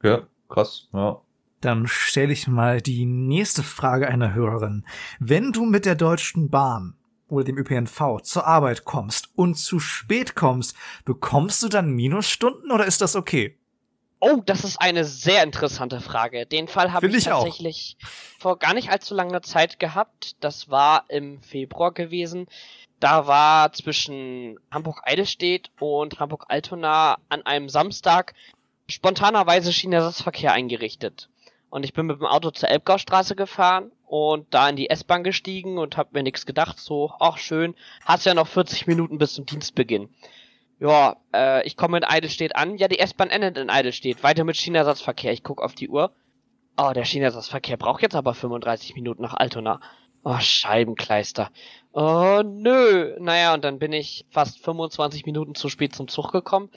[0.03, 1.21] Ja, krass, ja.
[1.61, 4.87] Dann stelle ich mal die nächste Frage einer Hörerin.
[5.19, 6.95] Wenn du mit der Deutschen Bahn
[7.29, 12.87] oder dem ÖPNV zur Arbeit kommst und zu spät kommst, bekommst du dann Minusstunden oder
[12.87, 13.60] ist das okay?
[14.21, 16.45] Oh, das ist eine sehr interessante Frage.
[16.45, 17.45] Den Fall habe ich ich auch.
[17.45, 17.97] tatsächlich
[18.39, 20.37] vor gar nicht allzu langer Zeit gehabt.
[20.41, 22.47] Das war im Februar gewesen.
[23.01, 28.35] Da war zwischen Hamburg-Eidelstedt und Hamburg-Altona an einem Samstag
[28.89, 31.31] spontanerweise Schienenersatzverkehr eingerichtet.
[31.71, 35.79] Und ich bin mit dem Auto zur Elbgaustraße gefahren und da in die S-Bahn gestiegen
[35.79, 36.79] und hab mir nichts gedacht.
[36.79, 40.11] So, ach schön, hast ja noch 40 Minuten bis zum Dienstbeginn.
[40.81, 42.79] Ja, äh, ich komme in Eidelstedt an.
[42.79, 44.23] Ja, die S-Bahn endet in Eidelstedt.
[44.23, 45.33] Weiter mit Schienenersatzverkehr.
[45.33, 46.13] Ich guck auf die Uhr.
[46.79, 49.81] Oh, der Schienenersatzverkehr braucht jetzt aber 35 Minuten nach Altona.
[50.25, 51.51] Oh, Scheibenkleister.
[51.93, 53.15] Oh, nö.
[53.21, 56.71] Naja, und dann bin ich fast 25 Minuten zu spät zum Zug gekommen.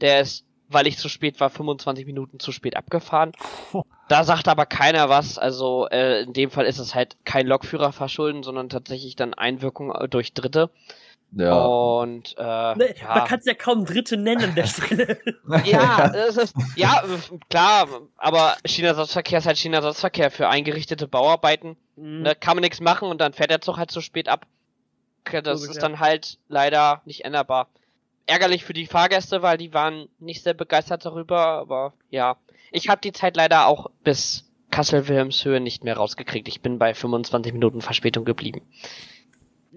[0.00, 3.32] Der ist, weil ich zu spät war, 25 Minuten zu spät abgefahren.
[4.08, 5.36] Da sagt aber keiner was.
[5.36, 9.92] Also äh, in dem Fall ist es halt kein Lokführer verschulden, sondern tatsächlich dann Einwirkung
[9.94, 10.70] äh, durch Dritte.
[11.32, 12.42] Ja, Und äh,
[12.74, 13.14] Ne, ja.
[13.16, 15.18] Man kann es ja kaum Dritte nennen an der Stelle.
[15.64, 17.04] Ja, ist, ja,
[17.50, 21.76] klar, aber Schienenersatzverkehr ist halt Schienenersatzverkehr für eingerichtete Bauarbeiten.
[21.96, 22.24] Mhm.
[22.24, 24.46] Da kann man nichts machen und dann fährt der Zug halt zu spät ab.
[25.42, 27.68] Das ist dann halt leider nicht änderbar.
[28.26, 32.36] Ärgerlich für die Fahrgäste, weil die waren nicht sehr begeistert darüber, aber ja.
[32.70, 36.48] Ich habe die Zeit leider auch bis Kassel-Wilhelmshöhe nicht mehr rausgekriegt.
[36.48, 38.62] Ich bin bei 25 Minuten Verspätung geblieben.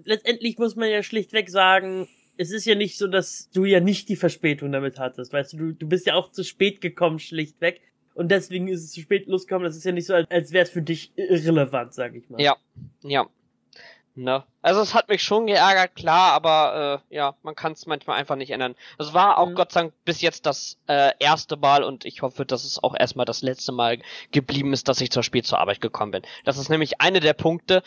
[0.03, 4.09] Letztendlich muss man ja schlichtweg sagen, es ist ja nicht so, dass du ja nicht
[4.09, 5.33] die Verspätung damit hattest.
[5.33, 7.81] Weißt du, du, du bist ja auch zu spät gekommen, schlichtweg.
[8.13, 9.65] Und deswegen ist es zu spät losgekommen.
[9.65, 12.41] Das ist ja nicht so, als, als wäre es für dich irrelevant, sag ich mal.
[12.41, 12.57] Ja.
[13.03, 13.27] Ja.
[14.13, 14.43] Ne?
[14.61, 18.35] Also es hat mich schon geärgert, klar, aber äh, ja, man kann es manchmal einfach
[18.35, 18.75] nicht ändern.
[18.99, 19.55] Es war auch Mhm.
[19.55, 22.93] Gott sei Dank bis jetzt das äh, erste Mal und ich hoffe, dass es auch
[22.93, 23.99] erstmal das letzte Mal
[24.31, 26.23] geblieben ist, dass ich zu spät zur Arbeit gekommen bin.
[26.43, 27.83] Das ist nämlich eine der Punkte.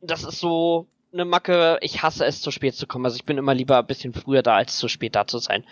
[0.00, 3.04] Das ist so eine Macke, ich hasse es, zu spät zu kommen.
[3.04, 5.64] Also ich bin immer lieber ein bisschen früher da, als zu spät da zu sein.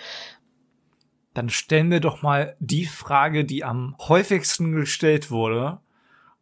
[1.35, 5.81] Dann stellen wir doch mal die Frage, die am häufigsten gestellt wurde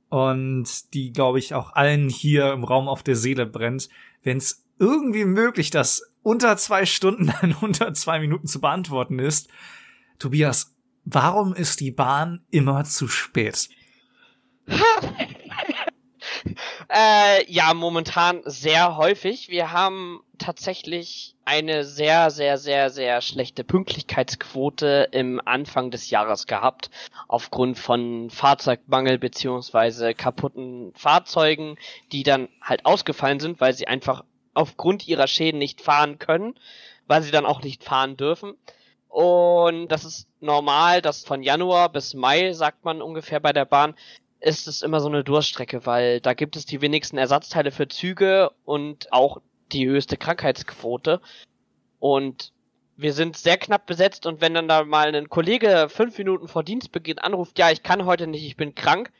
[0.08, 3.88] und die, glaube ich, auch allen hier im Raum auf der Seele brennt.
[4.22, 9.48] Wenn es irgendwie möglich, das unter zwei Stunden in unter zwei Minuten zu beantworten ist,
[10.18, 13.68] Tobias, warum ist die Bahn immer zu spät?
[16.90, 19.50] Äh, ja, momentan sehr häufig.
[19.50, 26.90] Wir haben tatsächlich eine sehr, sehr, sehr, sehr schlechte Pünktlichkeitsquote im Anfang des Jahres gehabt.
[27.26, 31.76] Aufgrund von Fahrzeugmangel beziehungsweise kaputten Fahrzeugen,
[32.12, 34.24] die dann halt ausgefallen sind, weil sie einfach
[34.54, 36.54] aufgrund ihrer Schäden nicht fahren können,
[37.06, 38.54] weil sie dann auch nicht fahren dürfen.
[39.08, 43.94] Und das ist normal, dass von Januar bis Mai, sagt man ungefähr bei der Bahn,
[44.40, 48.50] ist es immer so eine Durststrecke, weil da gibt es die wenigsten Ersatzteile für Züge
[48.64, 49.40] und auch
[49.72, 51.20] die höchste Krankheitsquote.
[51.98, 52.52] Und
[52.96, 56.64] wir sind sehr knapp besetzt und wenn dann da mal ein Kollege fünf Minuten vor
[56.64, 59.12] Dienstbeginn anruft, ja, ich kann heute nicht, ich bin krank,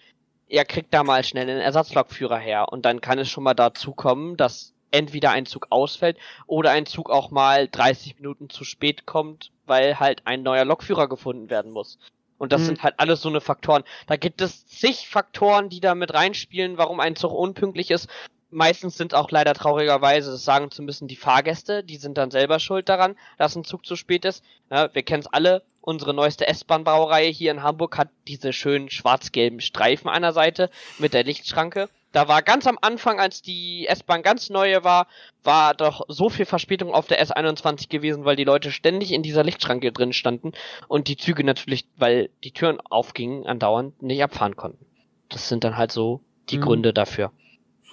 [0.48, 3.92] er kriegt da mal schnell einen Ersatzlokführer her und dann kann es schon mal dazu
[3.92, 9.06] kommen, dass entweder ein Zug ausfällt oder ein Zug auch mal 30 Minuten zu spät
[9.06, 11.98] kommt, weil halt ein neuer Lokführer gefunden werden muss.
[12.38, 12.66] Und das Mhm.
[12.66, 13.84] sind halt alles so eine Faktoren.
[14.06, 18.08] Da gibt es zig Faktoren, die da mit reinspielen, warum ein Zug unpünktlich ist.
[18.50, 22.58] meistens sind auch leider traurigerweise, das sagen zu müssen, die Fahrgäste, die sind dann selber
[22.60, 24.42] schuld daran, dass ein Zug zu spät ist.
[24.70, 29.60] Ja, wir kennen es alle, unsere neueste S-Bahn-Baureihe hier in Hamburg hat diese schönen schwarz-gelben
[29.60, 31.90] Streifen an der Seite mit der Lichtschranke.
[32.12, 35.06] Da war ganz am Anfang, als die S-Bahn ganz neue war,
[35.44, 39.44] war doch so viel Verspätung auf der S21 gewesen, weil die Leute ständig in dieser
[39.44, 40.52] Lichtschranke drin standen
[40.88, 44.86] und die Züge natürlich, weil die Türen aufgingen, andauernd nicht abfahren konnten.
[45.28, 46.62] Das sind dann halt so die Mhm.
[46.62, 47.30] Gründe dafür.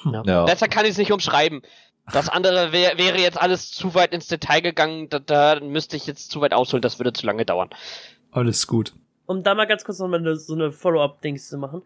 [0.05, 0.23] Ja.
[0.25, 0.45] Ja.
[0.45, 1.61] Besser kann ich es nicht umschreiben.
[2.13, 6.05] Das andere wär, wäre jetzt alles zu weit ins Detail gegangen, da, da müsste ich
[6.05, 7.69] jetzt zu weit ausholen, das würde zu lange dauern.
[8.31, 8.93] Alles gut.
[9.25, 11.81] Um da mal ganz kurz noch mal eine, so eine Follow-up-Dings zu machen.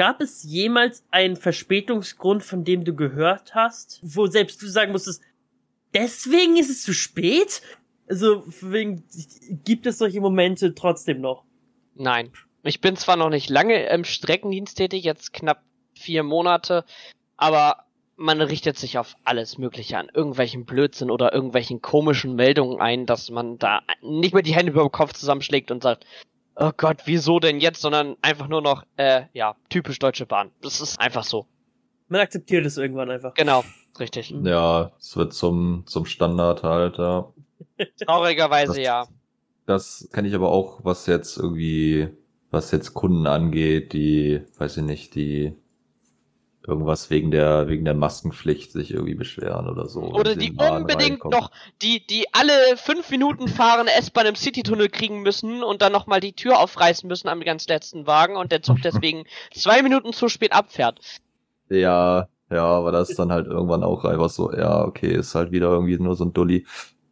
[0.00, 5.22] Gab es jemals einen Verspätungsgrund, von dem du gehört hast, wo selbst du sagen musstest,
[5.92, 7.60] deswegen ist es zu spät?
[8.08, 9.04] Also, wegen,
[9.62, 11.44] gibt es solche Momente trotzdem noch?
[11.94, 12.30] Nein.
[12.62, 16.86] Ich bin zwar noch nicht lange im Streckendienst tätig, jetzt knapp vier Monate,
[17.36, 17.84] aber
[18.16, 23.28] man richtet sich auf alles Mögliche an irgendwelchen Blödsinn oder irgendwelchen komischen Meldungen ein, dass
[23.28, 26.06] man da nicht mehr die Hände über dem Kopf zusammenschlägt und sagt,
[26.56, 30.50] oh Gott, wieso denn jetzt, sondern einfach nur noch, äh, ja, typisch Deutsche Bahn.
[30.60, 31.46] Das ist einfach so.
[32.08, 33.34] Man akzeptiert es irgendwann einfach.
[33.34, 33.64] Genau,
[33.98, 34.34] richtig.
[34.42, 37.32] Ja, es wird zum, zum Standard halt, ja.
[38.06, 39.06] Traurigerweise Das- ja.
[39.66, 42.08] Das kenne ich aber auch, was jetzt irgendwie,
[42.50, 45.52] was jetzt Kunden angeht, die, weiß ich nicht, die
[46.66, 50.02] irgendwas wegen der, wegen der Maskenpflicht sich irgendwie beschweren oder so.
[50.02, 51.38] Oder die unbedingt reinkommen.
[51.38, 51.50] noch,
[51.82, 56.34] die, die alle fünf Minuten fahrende S-Bahn im Citytunnel kriegen müssen und dann nochmal die
[56.34, 60.52] Tür aufreißen müssen am ganz letzten Wagen und der Zug deswegen zwei Minuten zu spät
[60.52, 61.00] abfährt.
[61.68, 65.52] Ja, ja, aber das ist dann halt irgendwann auch einfach so, ja, okay, ist halt
[65.52, 66.66] wieder irgendwie nur so ein Dulli.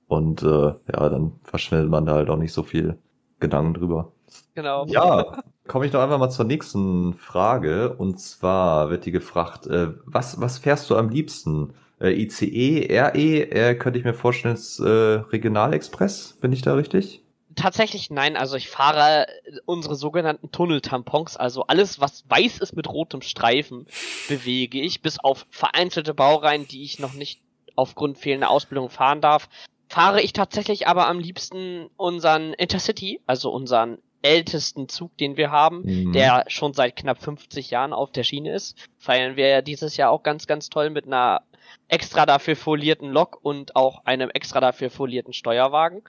[0.08, 2.98] Und äh, ja, dann verschwendet man da halt auch nicht so viel
[3.40, 4.12] Gedanken drüber.
[4.54, 4.87] Genau.
[4.87, 7.94] Ja, komme ich doch einfach mal zur nächsten Frage.
[7.94, 11.74] Und zwar wird die gefragt, äh, was, was fährst du am liebsten?
[12.00, 17.22] Äh, ICE, RE, äh, könnte ich mir vorstellen, ist äh, Regionalexpress, bin ich da richtig?
[17.57, 19.26] Tatsächlich nein, also ich fahre
[19.66, 23.87] unsere sogenannten Tunneltampons, also alles, was weiß ist mit rotem Streifen,
[24.28, 27.40] bewege ich, bis auf vereinzelte Baureihen, die ich noch nicht
[27.74, 29.48] aufgrund fehlender Ausbildung fahren darf.
[29.88, 35.83] Fahre ich tatsächlich aber am liebsten unseren Intercity, also unseren ältesten Zug, den wir haben,
[35.85, 36.12] Mhm.
[36.12, 38.76] der schon seit knapp 50 Jahren auf der Schiene ist.
[38.98, 41.42] Feiern wir ja dieses Jahr auch ganz, ganz toll mit einer
[41.88, 46.02] extra dafür folierten Lok und auch einem extra dafür folierten Steuerwagen,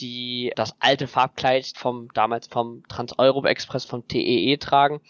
[0.00, 5.00] die das alte Farbkleid vom damals vom Trans-Europe Express vom TEE tragen.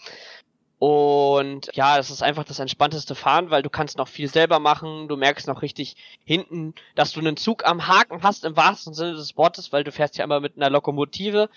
[0.79, 5.09] Und ja, das ist einfach das entspannteste Fahren, weil du kannst noch viel selber machen.
[5.09, 9.11] Du merkst noch richtig hinten, dass du einen Zug am Haken hast im wahrsten Sinne
[9.11, 11.49] des Wortes, weil du fährst ja immer mit einer Lokomotive.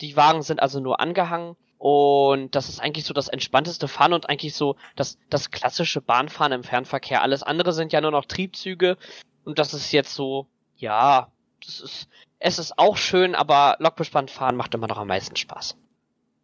[0.00, 1.56] Die Wagen sind also nur angehangen.
[1.78, 6.52] Und das ist eigentlich so das entspannteste Fahren und eigentlich so das, das klassische Bahnfahren
[6.52, 7.22] im Fernverkehr.
[7.22, 8.98] Alles andere sind ja nur noch Triebzüge.
[9.44, 11.28] Und das ist jetzt so, ja,
[11.64, 12.08] das ist,
[12.38, 15.76] es ist auch schön, aber Lokbespannt fahren macht immer noch am meisten Spaß.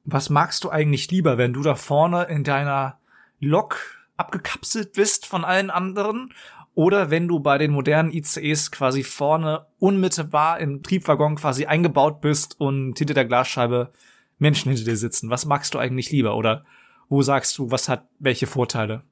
[0.05, 2.99] Was magst du eigentlich lieber, wenn du da vorne in deiner
[3.41, 6.33] Lok abgekapselt bist von allen anderen?
[6.77, 12.61] Oder wenn du bei den modernen ICEs quasi vorne unmittelbar im Triebwaggon quasi eingebaut bist
[12.61, 13.95] und hinter der Glasscheibe
[14.37, 15.31] Menschen hinter dir sitzen?
[15.31, 16.37] Was magst du eigentlich lieber?
[16.37, 16.67] Oder
[17.09, 19.05] wo sagst du, was hat welche Vorteile?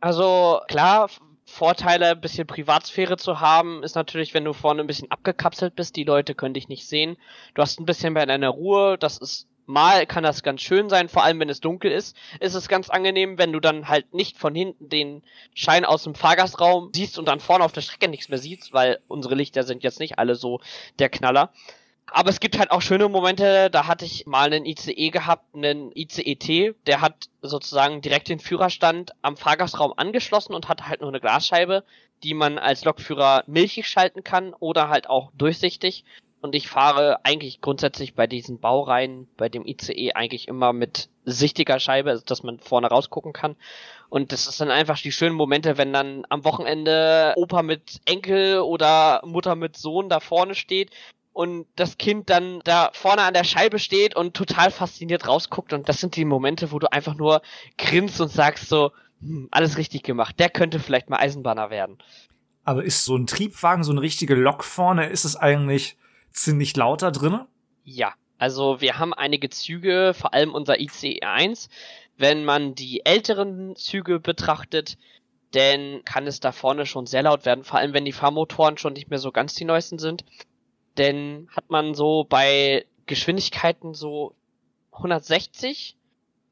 [0.00, 1.08] Also klar,
[1.46, 5.94] Vorteile, ein bisschen Privatsphäre zu haben, ist natürlich, wenn du vorne ein bisschen abgekapselt bist,
[5.94, 7.16] die Leute können dich nicht sehen.
[7.54, 11.08] Du hast ein bisschen mehr deine Ruhe, das ist mal kann das ganz schön sein,
[11.08, 14.38] vor allem wenn es dunkel ist, ist es ganz angenehm, wenn du dann halt nicht
[14.38, 15.22] von hinten den
[15.54, 19.00] Schein aus dem Fahrgastraum siehst und dann vorne auf der Strecke nichts mehr siehst, weil
[19.08, 20.60] unsere Lichter sind jetzt nicht alle so
[20.98, 21.52] der Knaller.
[22.14, 25.92] Aber es gibt halt auch schöne Momente, da hatte ich mal einen ICE gehabt, einen
[25.94, 31.20] ICET, der hat sozusagen direkt den Führerstand am Fahrgastraum angeschlossen und hat halt nur eine
[31.20, 31.84] Glasscheibe,
[32.22, 36.04] die man als Lokführer milchig schalten kann oder halt auch durchsichtig.
[36.42, 41.78] Und ich fahre eigentlich grundsätzlich bei diesen Baureihen, bei dem ICE eigentlich immer mit sichtiger
[41.78, 43.54] Scheibe, also dass man vorne rausgucken kann.
[44.08, 48.58] Und das ist dann einfach die schönen Momente, wenn dann am Wochenende Opa mit Enkel
[48.58, 50.90] oder Mutter mit Sohn da vorne steht
[51.32, 55.72] und das Kind dann da vorne an der Scheibe steht und total fasziniert rausguckt.
[55.72, 57.42] Und das sind die Momente, wo du einfach nur
[57.78, 60.40] grinst und sagst so, hm, alles richtig gemacht.
[60.40, 61.98] Der könnte vielleicht mal Eisenbahner werden.
[62.64, 65.96] Aber ist so ein Triebwagen, so eine richtige Lok vorne, ist es eigentlich
[66.32, 67.46] ziemlich lauter drinne?
[67.84, 71.68] Ja, also wir haben einige Züge, vor allem unser ICE 1.
[72.16, 74.96] Wenn man die älteren Züge betrachtet,
[75.52, 78.94] dann kann es da vorne schon sehr laut werden, vor allem wenn die Fahrmotoren schon
[78.94, 80.24] nicht mehr so ganz die neuesten sind.
[80.98, 84.34] Denn hat man so bei Geschwindigkeiten so
[84.92, 85.96] 160,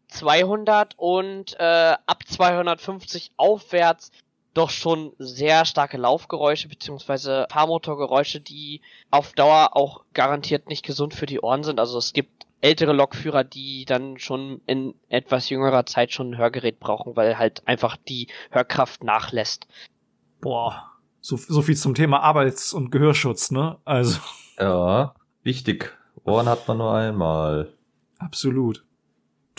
[0.08, 4.10] 200 und äh, ab 250 aufwärts
[4.54, 11.26] doch schon sehr starke Laufgeräusche beziehungsweise Fahrmotorgeräusche, die auf Dauer auch garantiert nicht gesund für
[11.26, 11.78] die Ohren sind.
[11.78, 16.80] Also es gibt ältere Lokführer, die dann schon in etwas jüngerer Zeit schon ein Hörgerät
[16.80, 19.66] brauchen, weil halt einfach die Hörkraft nachlässt.
[20.40, 23.78] Boah, so, so viel zum Thema Arbeits- und Gehörschutz, ne?
[23.84, 24.20] Also.
[24.58, 25.96] Ja, wichtig.
[26.24, 27.72] Ohren hat man nur einmal.
[28.18, 28.84] Absolut.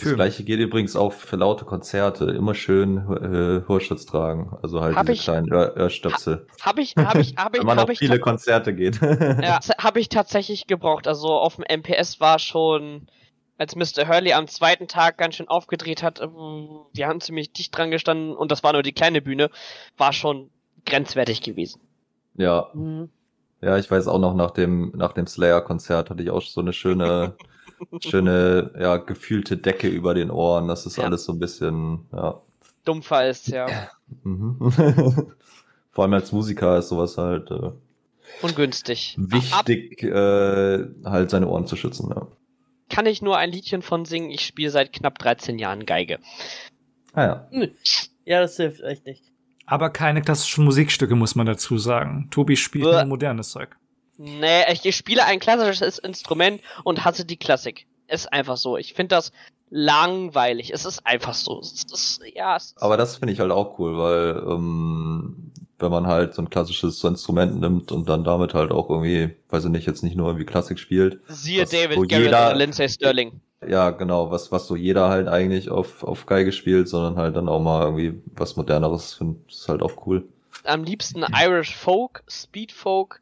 [0.04, 2.24] Das gleiche geht übrigens auch für laute Konzerte.
[2.26, 4.56] Immer schön äh, Hörschutz tragen.
[4.62, 6.46] Also halt Hab diese ich- kleinen Ohr Ohrstöpsel.
[6.60, 9.00] Habe ich, habe ich, habe ich, Wenn man hab auf ich, viele Konzerte geht.
[9.02, 11.06] ja, habe ich tatsächlich gebraucht.
[11.08, 13.06] Also auf dem MPS war schon,
[13.58, 14.08] als Mr.
[14.08, 18.34] Hurley am zweiten Tag ganz schön aufgedreht hat, ähm, wir haben ziemlich dicht dran gestanden
[18.36, 19.50] und das war nur die kleine Bühne,
[19.96, 20.50] war schon
[20.86, 21.80] grenzwertig gewesen.
[22.34, 22.68] ja.
[22.74, 23.08] Mhm.
[23.64, 26.72] Ja, ich weiß auch noch, nach dem, nach dem Slayer-Konzert hatte ich auch so eine
[26.72, 27.36] schöne,
[28.00, 30.68] schöne, ja, gefühlte Decke über den Ohren.
[30.68, 31.04] Das ist Ja.
[31.04, 32.40] alles so ein bisschen, ja.
[32.84, 33.66] Dumpfer ist ja
[34.24, 34.58] Mhm.
[35.90, 37.70] Vor allem als Musiker ist sowas halt äh,
[38.42, 39.14] ungünstig.
[39.18, 42.10] Wichtig, äh, halt seine Ohren zu schützen.
[42.14, 42.26] Ja.
[42.88, 44.30] kann ich nur ein Liedchen von singen.
[44.30, 46.18] Ich spiele seit knapp 13 Jahren Geige.
[47.14, 47.48] Ah ja.
[48.24, 49.22] Ja, das hilft echt nicht.
[49.66, 52.28] Aber keine klassischen Musikstücke, muss man dazu sagen.
[52.30, 53.76] Tobi spielt nur modernes Zeug.
[54.18, 57.86] Nee, ich, spiele ein klassisches Instrument und hasse die Klassik.
[58.08, 58.76] Ist einfach so.
[58.76, 59.32] Ich finde das
[59.70, 60.72] langweilig.
[60.72, 61.60] Es ist einfach so.
[61.60, 65.90] Es ist, ja, es ist, Aber das finde ich halt auch cool, weil ähm, wenn
[65.90, 69.70] man halt so ein klassisches Instrument nimmt und dann damit halt auch irgendwie, weiß ich
[69.70, 71.20] nicht, jetzt nicht nur irgendwie Klassik spielt.
[71.26, 73.40] siehe David Garrett jeder- oder Lindsay Sterling.
[73.66, 77.48] Ja, genau, was, was so jeder halt eigentlich auf, auf Geige spielt, sondern halt dann
[77.48, 80.28] auch mal irgendwie was Moderneres finde, ist halt auch cool.
[80.64, 83.20] Am liebsten Irish Folk, Speed Folk.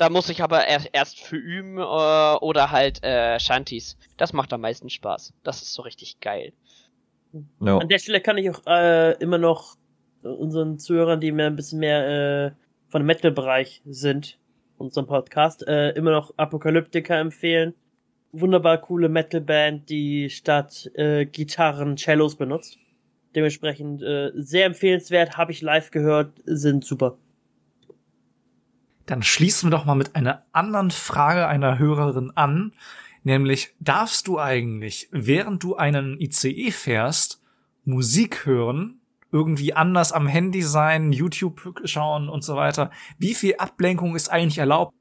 [0.00, 3.98] Da muss ich aber erst, erst für üben äh, oder halt äh, Shanties.
[4.16, 5.34] Das macht am meisten Spaß.
[5.42, 6.54] Das ist so richtig geil.
[7.60, 7.76] Ja.
[7.76, 9.76] An der Stelle kann ich auch äh, immer noch
[10.24, 12.50] äh, unseren Zuhörern, die mehr ein bisschen mehr äh,
[12.88, 14.38] von dem Metal-Bereich sind,
[14.78, 17.74] unserem Podcast, äh, immer noch Apokalyptika empfehlen.
[18.32, 22.78] Wunderbar coole Metal-Band, die statt äh, Gitarren Cellos benutzt.
[23.34, 27.18] Dementsprechend äh, sehr empfehlenswert, habe ich live gehört, sind super.
[29.10, 32.72] Dann schließen wir doch mal mit einer anderen Frage einer Hörerin an.
[33.24, 37.42] Nämlich, darfst du eigentlich, während du einen ICE fährst,
[37.84, 39.00] Musik hören,
[39.32, 42.92] irgendwie anders am Handy sein, YouTube schauen und so weiter?
[43.18, 44.94] Wie viel Ablenkung ist eigentlich erlaubt?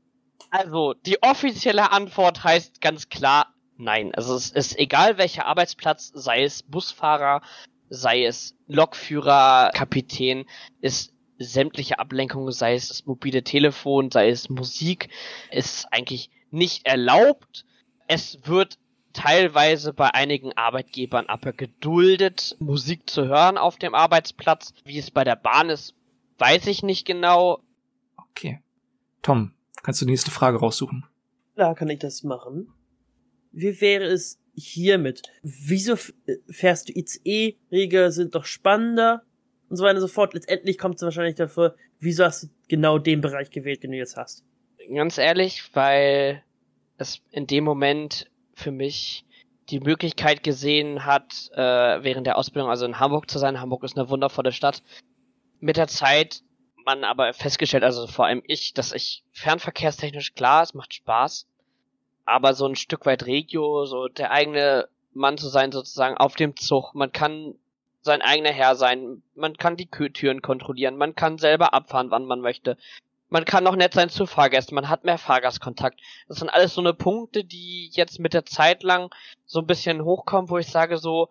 [0.49, 4.11] Also, die offizielle Antwort heißt ganz klar nein.
[4.15, 7.41] Also es ist egal welcher Arbeitsplatz, sei es Busfahrer,
[7.89, 10.45] sei es Lokführer, Kapitän,
[10.81, 15.09] ist sämtliche Ablenkung, sei es das mobile Telefon, sei es Musik,
[15.51, 17.65] ist eigentlich nicht erlaubt.
[18.07, 18.77] Es wird
[19.13, 24.73] teilweise bei einigen Arbeitgebern aber geduldet, Musik zu hören auf dem Arbeitsplatz.
[24.83, 25.95] Wie es bei der Bahn ist,
[26.37, 27.63] weiß ich nicht genau.
[28.15, 28.61] Okay.
[29.21, 31.05] Tom, kannst du die nächste Frage raussuchen?
[31.55, 32.71] Klar kann ich das machen.
[33.51, 35.23] Wie wäre es hiermit?
[35.41, 35.93] Wieso
[36.25, 37.57] äh, fährst du ICE?
[37.71, 39.23] Regeln sind doch spannender
[39.69, 40.33] und so weiter und so fort.
[40.33, 44.17] Letztendlich kommt es wahrscheinlich dafür, wieso hast du genau den Bereich gewählt, den du jetzt
[44.17, 44.43] hast?
[44.93, 46.43] Ganz ehrlich, weil
[46.97, 49.25] es in dem Moment für mich
[49.69, 53.61] die Möglichkeit gesehen hat, äh, während der Ausbildung, also in Hamburg zu sein.
[53.61, 54.81] Hamburg ist eine wundervolle Stadt.
[55.59, 56.41] Mit der Zeit
[56.85, 61.47] man aber festgestellt, also vor allem ich, dass ich fernverkehrstechnisch klar, es macht Spaß,
[62.25, 66.55] aber so ein Stück weit Regio, so der eigene Mann zu sein sozusagen auf dem
[66.55, 67.55] Zug, man kann
[68.01, 72.41] sein eigener Herr sein, man kann die Türen kontrollieren, man kann selber abfahren, wann man
[72.41, 72.77] möchte.
[73.29, 75.99] Man kann auch nett sein zu Fahrgästen, man hat mehr Fahrgastkontakt.
[76.27, 79.13] Das sind alles so eine Punkte, die jetzt mit der Zeit lang
[79.45, 81.29] so ein bisschen hochkommen, wo ich sage so,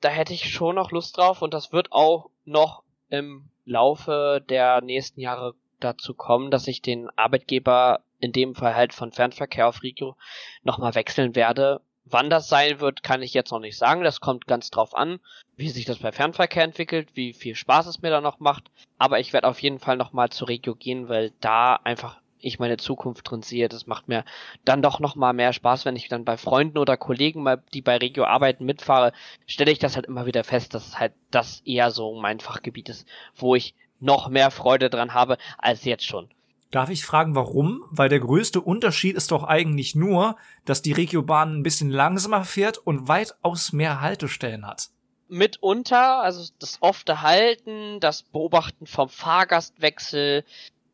[0.00, 4.82] da hätte ich schon noch Lust drauf und das wird auch noch im Laufe der
[4.82, 9.82] nächsten Jahre dazu kommen, dass ich den Arbeitgeber in dem Fall halt von Fernverkehr auf
[9.82, 10.16] Regio
[10.62, 11.80] nochmal wechseln werde.
[12.10, 14.02] Wann das sein wird, kann ich jetzt noch nicht sagen.
[14.02, 15.20] Das kommt ganz drauf an,
[15.56, 18.70] wie sich das bei Fernverkehr entwickelt, wie viel Spaß es mir da noch macht.
[18.98, 22.76] Aber ich werde auf jeden Fall nochmal zur Regio gehen, weil da einfach ich meine
[22.76, 23.68] Zukunft drin sehe.
[23.68, 24.24] Das macht mir
[24.64, 27.96] dann doch nochmal mehr Spaß, wenn ich dann bei Freunden oder Kollegen, mal, die bei
[27.96, 29.12] Regio arbeiten, mitfahre,
[29.46, 33.06] stelle ich das halt immer wieder fest, dass halt das eher so mein Fachgebiet ist,
[33.34, 36.28] wo ich noch mehr Freude dran habe als jetzt schon.
[36.70, 37.84] Darf ich fragen, warum?
[37.90, 42.78] Weil der größte Unterschied ist doch eigentlich nur, dass die Regiobahn ein bisschen langsamer fährt
[42.78, 44.90] und weitaus mehr Haltestellen hat.
[45.28, 50.44] Mitunter, also das ofte Halten, das Beobachten vom Fahrgastwechsel,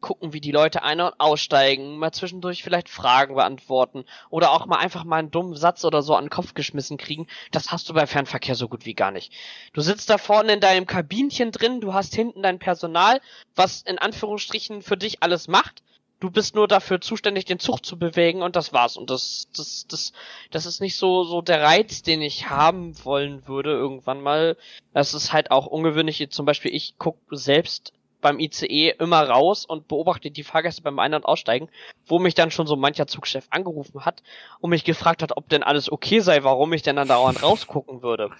[0.05, 4.76] gucken, wie die Leute ein- und aussteigen, mal zwischendurch vielleicht Fragen beantworten oder auch mal
[4.76, 7.94] einfach mal einen dummen Satz oder so an den Kopf geschmissen kriegen, das hast du
[7.94, 9.32] bei Fernverkehr so gut wie gar nicht.
[9.72, 13.22] Du sitzt da vorne in deinem Kabinchen drin, du hast hinten dein Personal,
[13.57, 15.82] was in Anführungsstrichen für dich alles macht.
[16.20, 18.98] Du bist nur dafür zuständig, den Zug zu bewegen und das war's.
[18.98, 20.12] Und das, das, das,
[20.50, 24.59] das ist nicht so, so der Reiz, den ich haben wollen würde irgendwann mal.
[24.92, 26.28] Das ist halt auch ungewöhnlich.
[26.30, 27.94] Zum Beispiel, ich guck selbst
[28.24, 31.68] beim ICE immer raus und beobachte die Fahrgäste beim Ein- und Aussteigen,
[32.06, 34.22] wo mich dann schon so mancher Zugchef angerufen hat
[34.60, 38.02] und mich gefragt hat, ob denn alles okay sei, warum ich denn dann dauernd rausgucken
[38.02, 38.30] würde.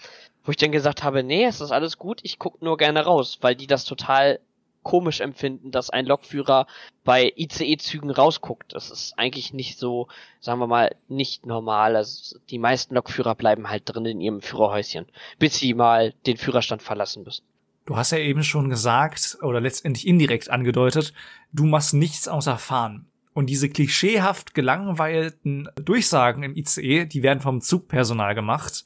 [0.43, 3.39] Wo ich dann gesagt habe, nee, es ist alles gut, ich guck nur gerne raus,
[3.43, 4.41] weil die das total
[4.83, 6.67] komisch empfinden, dass ein Lokführer
[7.05, 8.75] bei ICE-Zügen rausguckt.
[8.75, 10.09] Das ist eigentlich nicht so,
[10.41, 11.95] sagen wir mal, nicht normal.
[11.95, 15.07] Also die meisten Lokführer bleiben halt drin in ihrem Führerhäuschen,
[15.39, 17.45] bis sie mal den Führerstand verlassen müssen.
[17.87, 21.13] Du hast ja eben schon gesagt oder letztendlich indirekt angedeutet,
[21.53, 23.07] du machst nichts außer fahren.
[23.35, 28.85] Und diese klischeehaft gelangweilten Durchsagen im ICE, die werden vom Zugpersonal gemacht.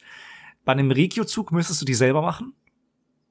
[0.64, 2.54] Bei einem Regio-Zug müsstest du die selber machen?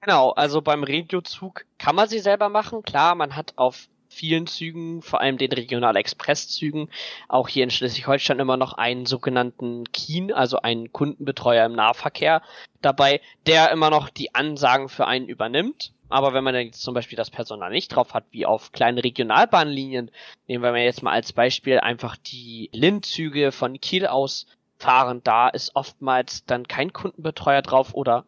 [0.01, 2.81] Genau, also beim Regiozug kann man sie selber machen.
[2.83, 6.89] Klar, man hat auf vielen Zügen, vor allem den Regional-Express-Zügen,
[7.27, 12.41] auch hier in Schleswig-Holstein immer noch einen sogenannten Keen, also einen Kundenbetreuer im Nahverkehr
[12.81, 15.93] dabei, der immer noch die Ansagen für einen übernimmt.
[16.09, 20.09] Aber wenn man dann zum Beispiel das Personal nicht drauf hat, wie auf kleinen Regionalbahnlinien,
[20.47, 24.47] nehmen wir jetzt mal als Beispiel einfach die Lindzüge von Kiel aus
[24.79, 28.25] fahren, da ist oftmals dann kein Kundenbetreuer drauf oder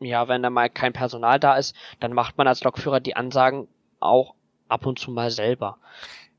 [0.00, 3.68] ja, wenn da mal kein Personal da ist, dann macht man als Lokführer die Ansagen
[4.00, 4.34] auch
[4.72, 5.78] ab und zu mal selber.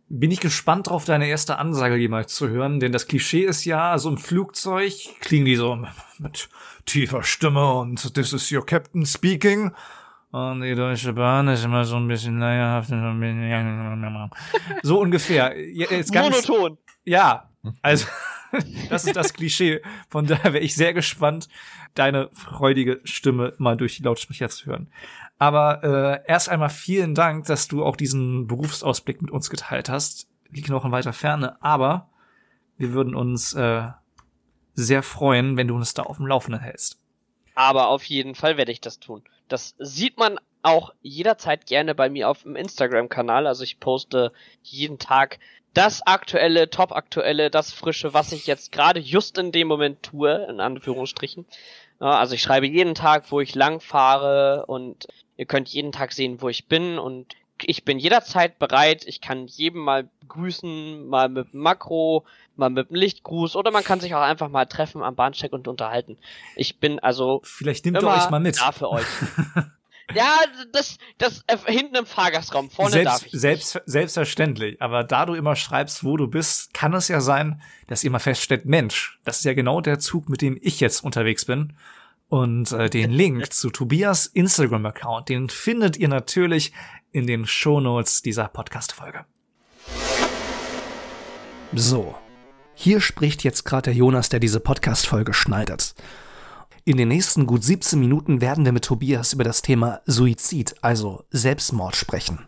[0.10, 3.98] Bin ich gespannt drauf, deine erste Ansage jemals zu hören, denn das Klischee ist ja,
[3.98, 5.76] so im Flugzeug klingen die so
[6.20, 6.50] mit
[6.86, 9.72] tiefer Stimme und this is your captain speaking.
[10.32, 12.90] Und die Deutsche Bahn ist immer so ein bisschen leierhaft.
[14.82, 15.56] So ungefähr.
[15.56, 16.80] Jetzt ganz, Monoton.
[17.06, 17.52] Ja,
[17.84, 18.08] also
[18.90, 19.82] das ist das Klischee.
[20.10, 21.50] Von daher wäre ich sehr gespannt,
[21.94, 24.88] deine freudige Stimme mal durch die Lautsprecher zu hören.
[25.40, 30.28] Aber äh, erst einmal vielen Dank, dass du auch diesen Berufsausblick mit uns geteilt hast.
[30.50, 32.10] Liegt noch in weiter Ferne, aber
[32.78, 33.88] wir würden uns äh,
[34.76, 37.00] sehr freuen, wenn du uns da auf dem Laufenden hältst.
[37.56, 39.24] Aber auf jeden Fall werde ich das tun.
[39.48, 43.48] Das sieht man auch jederzeit gerne bei mir auf dem Instagram-Kanal.
[43.48, 44.32] Also ich poste
[44.62, 45.40] jeden Tag
[45.74, 50.46] das aktuelle, top aktuelle, das frische, was ich jetzt gerade just in dem Moment tue,
[50.50, 51.46] in Anführungsstrichen.
[52.04, 56.12] Ja, also ich schreibe jeden Tag, wo ich lang fahre und ihr könnt jeden Tag
[56.12, 59.06] sehen, wo ich bin und ich bin jederzeit bereit.
[59.08, 62.26] Ich kann jedem mal grüßen, mal mit Makro,
[62.58, 65.70] mal mit einem Lichtgruß oder man kann sich auch einfach mal treffen am Bahnsteig und
[65.70, 66.18] unterhalten.
[66.58, 68.60] Ich bin also Vielleicht nimmt ihr euch mal mit.
[68.60, 69.06] da für euch.
[70.14, 70.40] ja,
[70.72, 73.42] das, das äh, hinten im Fahrgastraum, vorne darf Selbst, ich.
[73.42, 74.82] selbst, selbstverständlich.
[74.82, 78.20] Aber da du immer schreibst, wo du bist, kann es ja sein, dass ihr mal
[78.20, 81.74] feststellt, Mensch, das ist ja genau der Zug, mit dem ich jetzt unterwegs bin.
[82.28, 86.74] Und äh, den Link zu Tobias Instagram-Account, den findet ihr natürlich
[87.12, 89.26] in den Shownotes dieser Podcast-Folge.
[91.74, 92.16] So,
[92.76, 95.96] hier spricht jetzt gerade der Jonas, der diese Podcast-Folge schneidet.
[96.86, 101.24] In den nächsten gut 17 Minuten werden wir mit Tobias über das Thema Suizid, also
[101.30, 102.46] Selbstmord sprechen.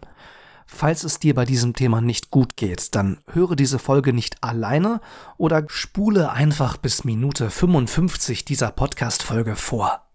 [0.65, 4.99] Falls es dir bei diesem Thema nicht gut geht, dann höre diese Folge nicht alleine
[5.37, 10.05] oder spule einfach bis Minute 55 dieser Podcast-Folge vor.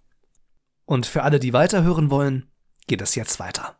[0.85, 2.51] Und für alle, die weiterhören wollen,
[2.87, 3.80] geht es jetzt weiter.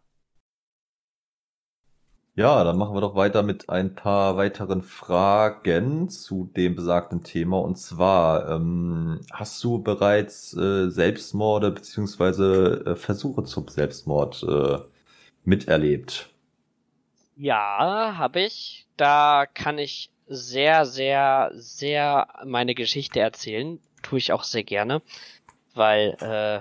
[2.37, 7.59] Ja, dann machen wir doch weiter mit ein paar weiteren Fragen zu dem besagten Thema.
[7.59, 14.79] Und zwar, ähm, hast du bereits äh, Selbstmorde beziehungsweise äh, Versuche zum Selbstmord äh,
[15.45, 16.31] miterlebt?
[17.37, 18.87] Ja, habe ich.
[18.97, 23.81] Da kann ich sehr, sehr, sehr meine Geschichte erzählen.
[24.03, 25.03] Tue ich auch sehr gerne,
[25.75, 26.61] weil äh,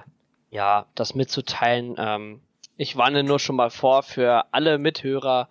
[0.56, 1.96] ja, das mitzuteilen.
[1.98, 2.42] Ähm,
[2.80, 5.50] ich warne nur schon mal vor für alle Mithörer,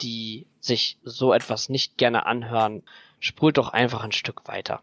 [0.00, 2.84] die sich so etwas nicht gerne anhören.
[3.18, 4.80] Spult doch einfach ein Stück weiter.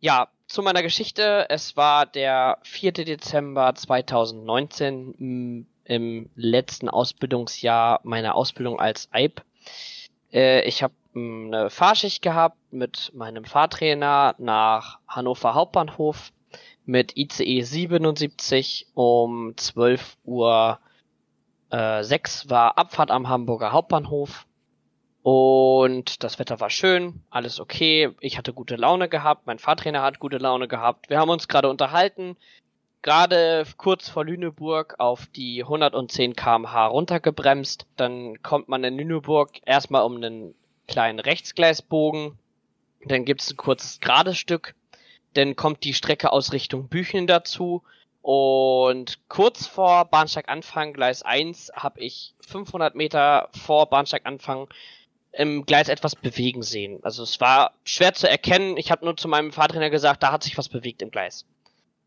[0.00, 1.46] Ja, zu meiner Geschichte.
[1.48, 2.90] Es war der 4.
[2.90, 9.42] Dezember 2019 m, im letzten Ausbildungsjahr meiner Ausbildung als EIB.
[10.32, 16.32] Äh, ich habe eine Fahrschicht gehabt mit meinem Fahrtrainer nach Hannover Hauptbahnhof
[16.84, 20.80] mit ICE 77 um 12 Uhr
[21.72, 24.46] äh, 6 war Abfahrt am Hamburger Hauptbahnhof.
[25.22, 28.10] Und das Wetter war schön, alles okay.
[28.20, 31.10] Ich hatte gute Laune gehabt, mein Fahrtrainer hat gute Laune gehabt.
[31.10, 32.36] Wir haben uns gerade unterhalten.
[33.02, 37.86] gerade kurz vor Lüneburg auf die 110 km/h runtergebremst.
[37.96, 40.54] Dann kommt man in Lüneburg erstmal um einen
[40.88, 42.38] kleinen Rechtsgleisbogen.
[43.04, 44.74] Dann gibt's ein kurzes gerades Stück.
[45.34, 47.82] Dann kommt die Strecke aus Richtung Büchen dazu.
[48.22, 54.68] Und kurz vor Bahnsteiganfang, Gleis 1, habe ich 500 Meter vor Bahnsteiganfang
[55.32, 57.00] im Gleis etwas bewegen sehen.
[57.02, 58.76] Also es war schwer zu erkennen.
[58.76, 61.46] Ich habe nur zu meinem Fahrtrainer gesagt, da hat sich was bewegt im Gleis.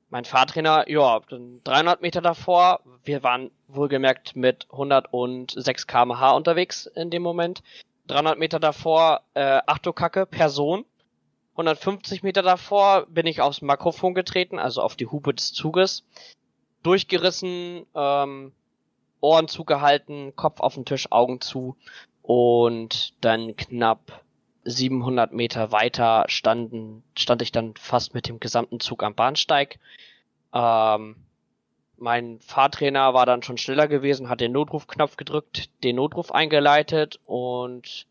[0.10, 1.20] Mein Fahrtrainer, ja,
[1.64, 2.80] 300 Meter davor.
[3.04, 7.64] Wir waren wohlgemerkt mit 106 km/h unterwegs in dem Moment.
[8.08, 10.86] 300 Meter davor, äh, Achtokacke, Person.
[11.56, 16.04] 150 Meter davor bin ich aufs Makrofon getreten, also auf die Hupe des Zuges.
[16.84, 18.52] Durchgerissen, ähm,
[19.22, 21.78] Ohren zugehalten, Kopf auf den Tisch, Augen zu.
[22.22, 24.24] Und dann knapp
[24.66, 29.80] 700 Meter weiter standen, stand ich dann fast mit dem gesamten Zug am Bahnsteig.
[30.54, 31.16] Ähm,
[31.98, 38.08] mein Fahrtrainer war dann schon schneller gewesen, hat den Notrufknopf gedrückt, den Notruf eingeleitet und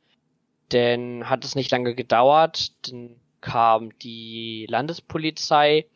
[0.71, 2.73] dann hat es nicht lange gedauert.
[2.89, 5.87] Dann kam die Landespolizei,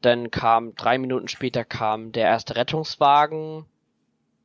[0.00, 3.66] dann kam drei Minuten später kam der erste Rettungswagen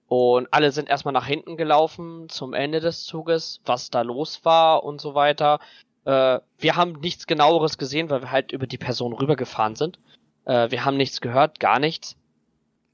[0.08, 4.84] und alle sind erstmal nach hinten gelaufen zum Ende des Zuges, was da los war
[4.84, 5.60] und so weiter.
[6.04, 9.98] Äh, wir haben nichts genaueres gesehen, weil wir halt über die Person rübergefahren sind.
[10.44, 12.18] Äh, wir haben nichts gehört, gar nichts.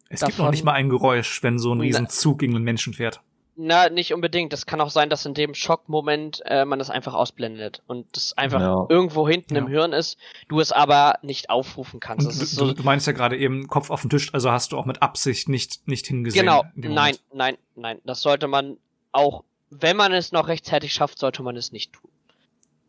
[0.09, 3.21] Es gibt noch nicht mal ein Geräusch, wenn so ein Riesenzug gegen einen Menschen fährt.
[3.59, 4.53] Na, nicht unbedingt.
[4.53, 8.37] Das kann auch sein, dass in dem Schockmoment äh, man das einfach ausblendet und das
[8.37, 8.85] einfach ja.
[8.87, 9.61] irgendwo hinten ja.
[9.61, 12.27] im Hirn ist, du es aber nicht aufrufen kannst.
[12.27, 14.85] Du, so du, meinst ja gerade eben Kopf auf den Tisch, also hast du auch
[14.85, 16.45] mit Absicht nicht, nicht hingesehen.
[16.45, 17.99] Genau, nein, nein, nein.
[18.05, 18.77] Das sollte man
[19.11, 22.11] auch, wenn man es noch rechtzeitig schafft, sollte man es nicht tun.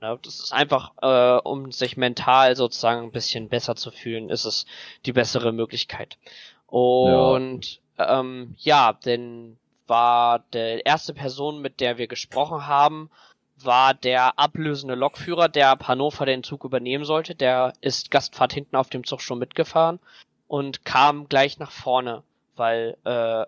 [0.03, 4.45] Ja, das ist einfach, äh, um sich mental sozusagen ein bisschen besser zu fühlen, ist
[4.45, 4.67] es
[5.07, 6.19] die bessere Möglichkeit.
[6.67, 9.57] Und ja, ähm, ja denn
[9.89, 13.11] war der erste Person, mit der wir gesprochen haben,
[13.57, 17.35] war der ablösende Lokführer, der ab Hannover den Zug übernehmen sollte.
[17.35, 19.99] Der ist Gastfahrt hinten auf dem Zug schon mitgefahren
[20.47, 22.23] und kam gleich nach vorne,
[22.57, 23.45] weil äh,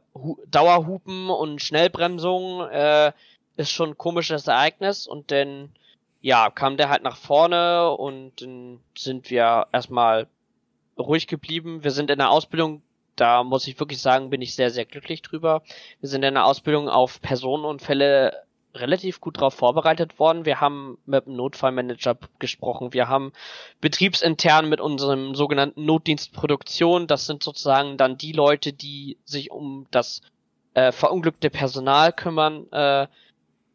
[0.49, 3.13] Dauerhupen und Schnellbremsung äh,
[3.57, 5.71] ist schon ein komisches Ereignis und dann
[6.23, 10.27] ja, kam der halt nach vorne und dann sind wir erstmal
[10.99, 11.83] ruhig geblieben.
[11.83, 12.83] Wir sind in der Ausbildung
[13.21, 15.63] da muss ich wirklich sagen, bin ich sehr, sehr glücklich drüber.
[16.01, 18.45] Wir sind in der Ausbildung auf Personenunfälle
[18.75, 20.45] relativ gut darauf vorbereitet worden.
[20.45, 22.93] Wir haben mit dem Notfallmanager gesprochen.
[22.93, 23.33] Wir haben
[23.81, 29.87] betriebsintern mit unserem sogenannten Notdienst Produktion, das sind sozusagen dann die Leute, die sich um
[29.91, 30.23] das
[30.75, 33.09] äh, verunglückte Personal kümmern, äh,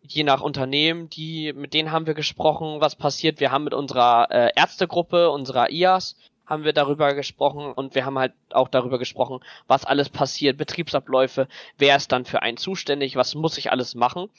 [0.01, 3.39] je nach Unternehmen, die, mit denen haben wir gesprochen, was passiert.
[3.39, 6.15] Wir haben mit unserer äh, Ärztegruppe, unserer IAS,
[6.45, 11.47] haben wir darüber gesprochen und wir haben halt auch darüber gesprochen, was alles passiert, Betriebsabläufe,
[11.77, 14.29] wer ist dann für einen zuständig, was muss ich alles machen.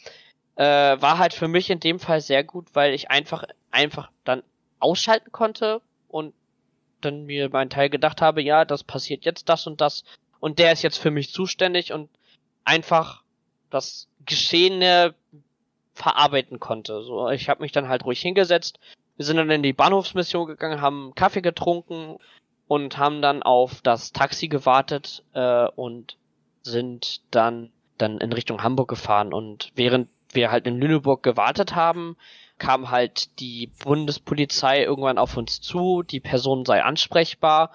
[0.57, 4.43] Äh, war halt für mich in dem Fall sehr gut, weil ich einfach, einfach dann
[4.79, 6.33] ausschalten konnte und
[7.01, 10.05] dann mir meinen Teil gedacht habe, ja, das passiert jetzt das und das
[10.41, 12.09] und der ist jetzt für mich zuständig und
[12.65, 13.23] einfach
[13.71, 15.15] das Geschehene
[15.95, 17.03] verarbeiten konnte.
[17.03, 18.79] So, ich habe mich dann halt ruhig hingesetzt,
[19.17, 22.19] wir sind dann in die Bahnhofsmission gegangen, haben Kaffee getrunken
[22.69, 26.17] und haben dann auf das Taxi gewartet äh, und
[26.63, 29.33] sind dann dann in Richtung Hamburg gefahren.
[29.33, 32.17] Und während wir halt in Lüneburg gewartet haben,
[32.59, 37.71] kam halt die Bundespolizei irgendwann auf uns zu, die Person sei ansprechbar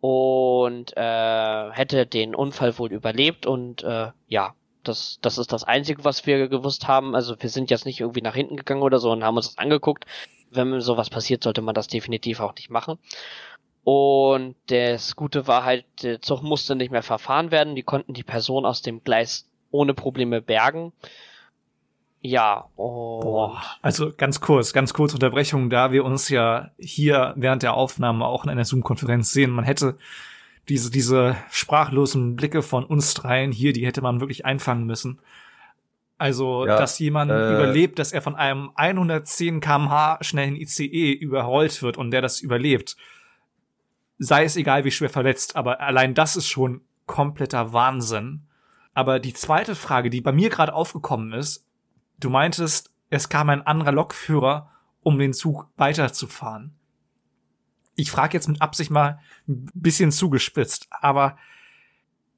[0.00, 3.46] und äh, hätte den Unfall wohl überlebt.
[3.46, 4.54] Und äh, ja,
[4.84, 7.14] das, das ist das Einzige, was wir gewusst haben.
[7.14, 9.58] Also wir sind jetzt nicht irgendwie nach hinten gegangen oder so und haben uns das
[9.58, 10.06] angeguckt
[10.50, 12.98] wenn sowas passiert, sollte man das definitiv auch nicht machen.
[13.84, 17.74] Und das Gute war halt, der Zug musste nicht mehr verfahren werden.
[17.74, 20.92] Die konnten die Person aus dem Gleis ohne Probleme bergen.
[22.22, 27.62] Ja, und Boah, also ganz kurz, ganz kurz Unterbrechung, da wir uns ja hier während
[27.62, 29.50] der Aufnahme auch in einer Zoom-Konferenz sehen.
[29.50, 29.96] Man hätte
[30.68, 35.18] diese, diese sprachlosen Blicke von uns dreien hier, die hätte man wirklich einfangen müssen.
[36.20, 41.82] Also, ja, dass jemand äh, überlebt, dass er von einem 110 kmh schnellen ICE überrollt
[41.82, 42.94] wird und der das überlebt.
[44.18, 48.42] Sei es egal, wie schwer verletzt, aber allein das ist schon kompletter Wahnsinn.
[48.92, 51.66] Aber die zweite Frage, die bei mir gerade aufgekommen ist,
[52.18, 54.70] du meintest, es kam ein anderer Lokführer,
[55.02, 56.74] um den Zug weiterzufahren.
[57.94, 61.38] Ich frage jetzt mit Absicht mal ein bisschen zugespitzt, aber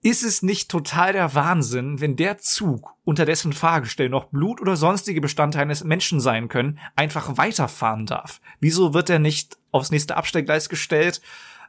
[0.02, 4.76] ist es nicht total der Wahnsinn, wenn der Zug, unter dessen Fahrgestell noch Blut oder
[4.76, 8.40] sonstige Bestandteile eines Menschen sein können, einfach weiterfahren darf?
[8.60, 11.20] Wieso wird er nicht aufs nächste Abstellgleis gestellt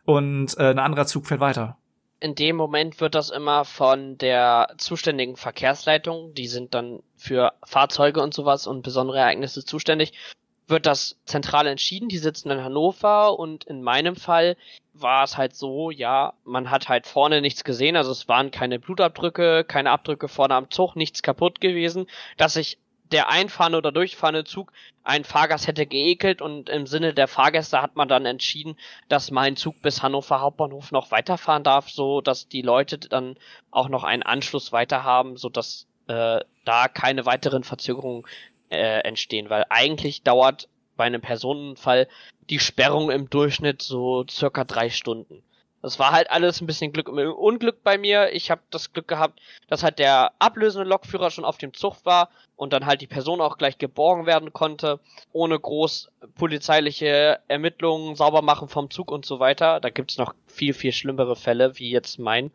[0.05, 1.77] und äh, ein anderer Zug fährt weiter?
[2.23, 8.21] in dem Moment wird das immer von der zuständigen Verkehrsleitung, die sind dann für Fahrzeuge
[8.21, 10.13] und sowas und besondere Ereignisse zuständig,
[10.73, 12.09] wird das zentral entschieden.
[12.09, 14.57] Die sitzen in Hannover und in meinem Fall
[14.91, 18.79] war es halt so, ja, man hat halt vorne nichts gesehen, also es waren keine
[18.79, 22.07] Blutabdrücke, keine Abdrücke vorne am Zug, nichts kaputt gewesen,
[22.37, 22.79] dass ich
[23.11, 27.95] der einfahrende oder durchfahrende Zug ein Fahrgast hätte geekelt und im Sinne der Fahrgäste hat
[27.95, 28.75] man dann entschieden,
[29.09, 33.35] dass mein Zug bis Hannover Hauptbahnhof noch weiterfahren darf, so dass die Leute dann
[33.69, 38.25] auch noch einen Anschluss weiter haben, so dass äh, da keine weiteren Verzögerungen
[38.73, 42.07] äh, entstehen, weil eigentlich dauert bei einem Personenfall
[42.49, 45.43] die Sperrung im Durchschnitt so circa drei Stunden.
[45.83, 48.31] Das war halt alles ein bisschen Glück und Unglück bei mir.
[48.31, 52.29] Ich habe das Glück gehabt, dass halt der ablösende Lokführer schon auf dem Zug war
[52.55, 55.01] und dann halt die Person auch gleich geborgen werden konnte,
[55.33, 59.81] ohne groß polizeiliche Ermittlungen, sauber machen vom Zug und so weiter.
[59.81, 62.51] Da gibt's noch viel, viel schlimmere Fälle, wie jetzt mein,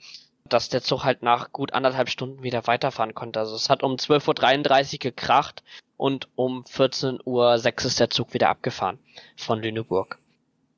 [0.47, 3.41] dass der Zug halt nach gut anderthalb Stunden wieder weiterfahren konnte.
[3.41, 5.63] Also es hat um 12.33 Uhr gekracht
[5.99, 8.99] und um 14.06 Uhr ist der Zug wieder abgefahren
[9.37, 10.19] von Lüneburg.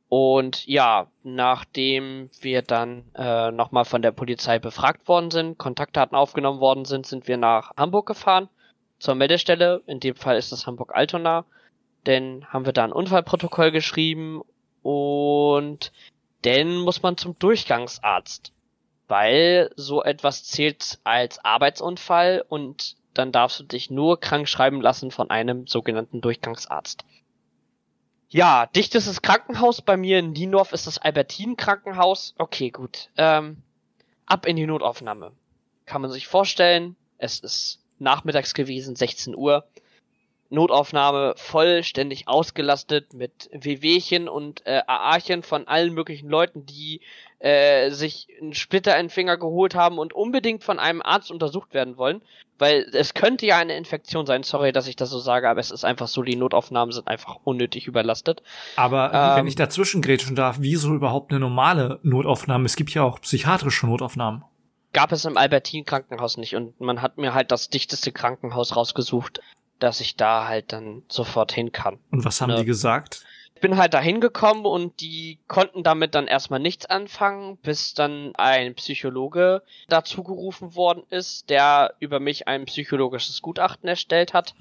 [0.09, 6.59] Und ja, nachdem wir dann äh, nochmal von der Polizei befragt worden sind, Kontaktdaten aufgenommen
[6.59, 8.49] worden sind, sind wir nach Hamburg gefahren
[8.99, 9.83] zur Meldestelle.
[9.87, 11.45] In dem Fall ist es Hamburg-Altona.
[12.07, 14.43] Denn haben wir da ein Unfallprotokoll geschrieben
[14.83, 15.93] und
[16.43, 18.53] dann muss man zum Durchgangsarzt.
[19.07, 25.11] Weil so etwas zählt als Arbeitsunfall und dann darfst du dich nur krank schreiben lassen
[25.11, 27.05] von einem sogenannten Durchgangsarzt.
[28.29, 32.35] Ja, dichtestes Krankenhaus bei mir in Niendorf ist das Albertin Krankenhaus.
[32.39, 33.11] Okay, gut.
[33.17, 33.63] Ähm,
[34.25, 35.33] ab in die Notaufnahme.
[35.85, 39.67] Kann man sich vorstellen, es ist nachmittags gewesen, 16 Uhr.
[40.51, 47.01] Notaufnahme vollständig ausgelastet mit WWchen und äh, AAchen von allen möglichen Leuten, die
[47.38, 51.72] äh, sich einen Splitter in den Finger geholt haben und unbedingt von einem Arzt untersucht
[51.72, 52.22] werden wollen.
[52.59, 55.70] Weil es könnte ja eine Infektion sein, sorry, dass ich das so sage, aber es
[55.70, 58.42] ist einfach so, die Notaufnahmen sind einfach unnötig überlastet.
[58.76, 62.66] Aber ähm, wenn ich dazwischen grätschen darf, wieso überhaupt eine normale Notaufnahme?
[62.66, 64.44] Es gibt ja auch psychiatrische Notaufnahmen.
[64.92, 69.40] Gab es im Albertin Krankenhaus nicht und man hat mir halt das dichteste Krankenhaus rausgesucht,
[69.81, 71.99] dass ich da halt dann sofort hin kann.
[72.11, 72.57] Und was haben Ne.
[72.61, 73.24] die gesagt?
[73.55, 78.33] Ich bin halt da hingekommen und die konnten damit dann erstmal nichts anfangen, bis dann
[78.37, 84.55] ein Psychologe dazu gerufen worden ist, der über mich ein psychologisches Gutachten erstellt hat,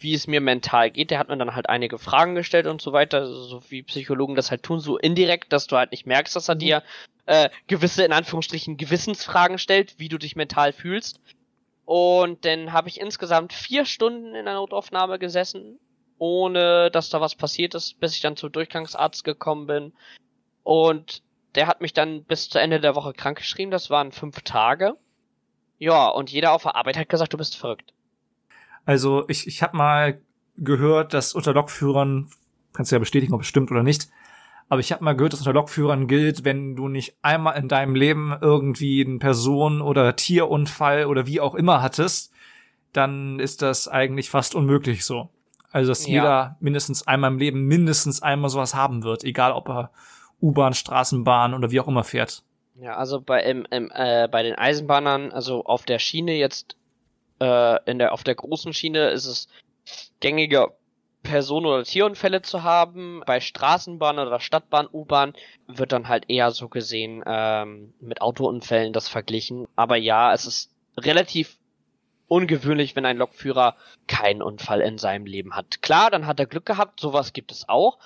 [0.00, 1.10] wie es mir mental geht.
[1.10, 4.50] Der hat mir dann halt einige Fragen gestellt und so weiter, so wie Psychologen das
[4.50, 6.82] halt tun, so indirekt, dass du halt nicht merkst, dass er dir
[7.26, 11.20] äh, gewisse, in Anführungsstrichen, Gewissensfragen stellt, wie du dich mental fühlst.
[11.86, 15.78] Und dann habe ich insgesamt vier Stunden in der Notaufnahme gesessen,
[16.18, 19.92] ohne dass da was passiert ist, bis ich dann zum Durchgangsarzt gekommen bin.
[20.64, 21.22] Und
[21.54, 23.70] der hat mich dann bis zu Ende der Woche krankgeschrieben.
[23.70, 24.96] Das waren fünf Tage.
[25.78, 27.94] Ja, und jeder auf der Arbeit hat gesagt, du bist verrückt.
[28.84, 30.20] Also ich, ich habe mal
[30.56, 32.30] gehört, dass unter Lokführern,
[32.72, 34.08] kannst du ja bestätigen, ob es stimmt oder nicht,
[34.68, 37.94] aber ich habe mal gehört, dass unter Lokführern gilt, wenn du nicht einmal in deinem
[37.94, 42.32] Leben irgendwie einen Person- oder Tierunfall oder wie auch immer hattest,
[42.92, 45.28] dann ist das eigentlich fast unmöglich so.
[45.70, 46.12] Also dass Ja.
[46.12, 49.90] jeder mindestens einmal im Leben mindestens einmal sowas haben wird, egal ob er
[50.40, 52.42] U-Bahn, Straßenbahn oder wie auch immer fährt.
[52.78, 56.76] Ja, also bei, im, im, äh, bei den Eisenbahnern, also auf der Schiene jetzt,
[57.40, 59.48] äh, in der, auf der großen Schiene ist es
[60.20, 60.72] gängiger,
[61.26, 63.22] Personen- oder Tierunfälle zu haben.
[63.26, 65.34] Bei Straßenbahn oder Stadtbahn, U-Bahn
[65.66, 69.66] wird dann halt eher so gesehen ähm, mit Autounfällen das verglichen.
[69.76, 71.58] Aber ja, es ist relativ
[72.28, 75.82] ungewöhnlich, wenn ein Lokführer keinen Unfall in seinem Leben hat.
[75.82, 77.98] Klar, dann hat er Glück gehabt, sowas gibt es auch.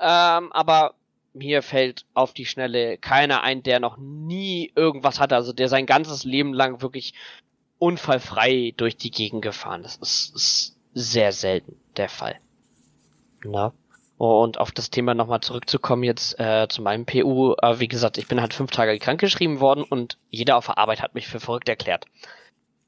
[0.00, 0.94] Ähm, aber
[1.34, 5.86] mir fällt auf die Schnelle keiner ein, der noch nie irgendwas hatte, also der sein
[5.86, 7.14] ganzes Leben lang wirklich
[7.78, 10.00] unfallfrei durch die Gegend gefahren ist.
[10.00, 12.40] Das ist, ist sehr selten der Fall.
[13.44, 13.72] Na?
[14.18, 17.54] Und auf das Thema nochmal zurückzukommen jetzt äh, zu meinem PU.
[17.62, 21.02] Äh, wie gesagt, ich bin halt fünf Tage krankgeschrieben worden und jeder auf der Arbeit
[21.02, 22.06] hat mich für verrückt erklärt.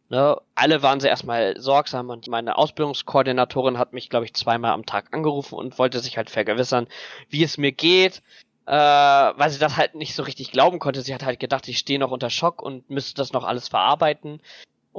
[0.08, 0.36] Ne?
[0.56, 5.14] Alle waren sie erstmal sorgsam und meine Ausbildungskoordinatorin hat mich, glaube ich, zweimal am Tag
[5.14, 6.88] angerufen und wollte sich halt vergewissern,
[7.28, 8.22] wie es mir geht,
[8.66, 11.02] äh, weil sie das halt nicht so richtig glauben konnte.
[11.02, 14.42] Sie hat halt gedacht, ich stehe noch unter Schock und müsste das noch alles verarbeiten.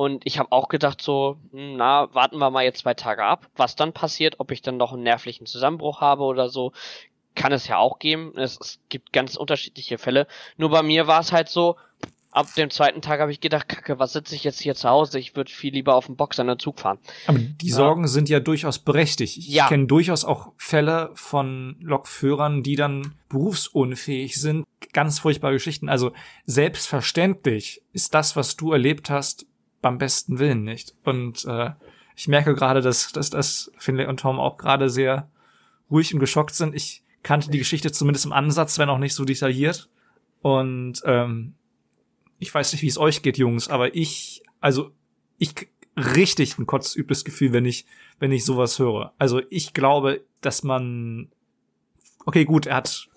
[0.02, 3.48] Und ich habe auch gedacht so, hm, na, warten wir mal jetzt zwei Tage ab,
[3.56, 6.72] was dann passiert, ob ich dann noch einen nervlichen Zusammenbruch habe oder so.
[7.36, 8.34] Kann es ja auch geben.
[8.36, 10.26] Es, es gibt ganz unterschiedliche Fälle.
[10.58, 11.76] Nur bei mir war es halt so,
[12.32, 15.20] ab dem zweiten Tag habe ich gedacht, kacke, was sitze ich jetzt hier zu Hause?
[15.20, 16.98] Ich würde viel lieber auf dem Box an den Zug fahren.
[17.28, 17.76] Aber die Ja.
[17.76, 19.38] Sorgen sind ja durchaus berechtigt.
[19.38, 19.68] Ich Ja.
[19.68, 24.66] kenne durchaus auch Fälle von Lokführern, die dann berufsunfähig sind.
[24.94, 25.90] Ganz furchtbare Geschichten.
[25.90, 26.12] Also
[26.48, 29.46] selbstverständlich ist das, was du erlebt hast,
[29.82, 30.96] beim besten Willen nicht.
[31.04, 31.72] Und äh,
[32.16, 35.30] ich merke gerade, dass, dass, dass Finlay und Tom auch gerade sehr
[35.90, 36.76] ruhig und geschockt sind.
[36.76, 39.90] Ich kannte die Geschichte zumindest im Ansatz, wenn auch nicht so detailliert.
[40.42, 41.54] Und ähm,
[42.40, 44.92] ich weiß nicht, wie es euch geht, Jungs, aber ich, also
[45.38, 45.54] ich
[45.96, 47.86] richtig ein kotzübles Gefühl, wenn ich,
[48.20, 49.14] wenn ich sowas höre.
[49.18, 51.30] Also ich glaube, dass man,
[52.26, 53.10] okay, gut, er hat,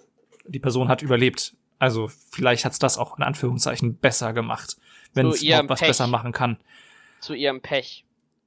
[0.46, 1.56] die Person hat überlebt.
[1.78, 4.76] Also vielleicht hat's das auch in Anführungszeichen besser gemacht,
[5.14, 5.88] wenn Zu es was Pech.
[5.88, 6.58] besser machen kann.
[7.20, 8.04] Zu ihrem Pech.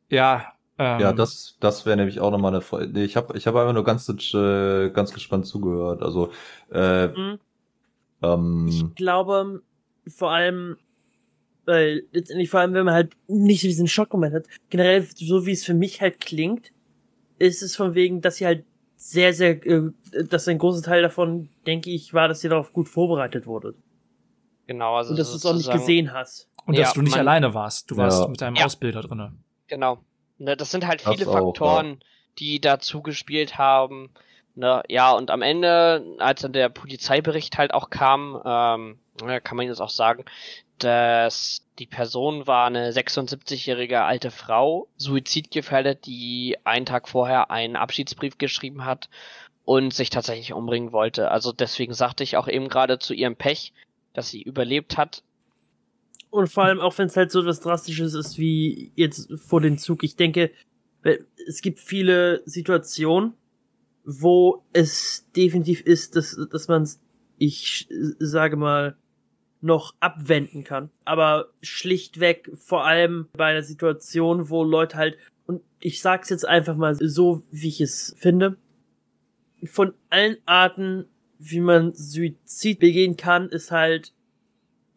[0.10, 2.88] Ja, ähm, Ja, das, das wäre nämlich auch nochmal eine Frage.
[2.88, 6.02] Nee, ich habe ich hab einfach nur ganz, äh, ganz gespannt zugehört.
[6.02, 6.32] Also,
[6.72, 7.40] äh, Mhm.
[8.22, 9.62] ähm, Ich glaube,
[10.08, 10.78] vor allem,
[11.66, 15.52] weil letztendlich vor allem, wenn man halt nicht so diesen Schockmoment hat, generell, so wie
[15.52, 16.72] es für mich halt klingt,
[17.40, 18.64] ist es von wegen, dass sie halt
[18.96, 19.92] sehr, sehr, äh,
[20.30, 23.76] dass ein großer Teil davon, denke ich, war, dass ihr darauf gut vorbereitet wurde.
[24.66, 26.50] Genau, also Und dass du es auch nicht gesehen hast.
[26.68, 27.90] Und ja, dass du nicht man- alleine warst.
[27.90, 28.28] Du warst Ja.
[28.28, 28.66] mit deinem Ja.
[28.66, 29.34] Ausbilder drinne.
[29.68, 29.98] Genau.
[30.38, 32.00] Ne, das sind halt Das viele auch, Faktoren,
[32.38, 34.12] die dazu gespielt haben.
[34.56, 39.00] Ne, ja, und am Ende, als dann der Polizeibericht halt auch kam, ähm,
[39.44, 40.26] kann man jetzt auch sagen,
[40.80, 48.38] dass die Person war eine 76-jährige alte Frau, suizidgefährdet, die einen Tag vorher einen Abschiedsbrief
[48.38, 49.10] geschrieben hat
[49.66, 51.30] und sich tatsächlich umbringen wollte.
[51.32, 53.74] Also deswegen sagte ich auch eben gerade zu ihrem Pech,
[54.14, 55.24] dass sie überlebt hat.
[56.30, 59.78] Und vor allem auch wenn es halt so etwas Drastisches ist wie jetzt vor dem
[59.78, 60.04] Zug.
[60.04, 60.52] Ich denke,
[61.48, 63.34] es gibt viele Situationen,
[64.04, 67.00] wo es definitiv ist, dass, dass man es,
[67.38, 67.88] ich
[68.20, 68.98] sage mal,
[69.62, 70.90] noch abwenden kann.
[71.06, 76.76] Aber schlichtweg vor allem bei einer Situation, wo Leute halt, und ich sag's jetzt einfach
[76.76, 78.58] mal so, wie ich es finde,
[79.66, 81.06] von allen Arten,
[81.40, 84.14] wie man Suizid begehen kann, ist halt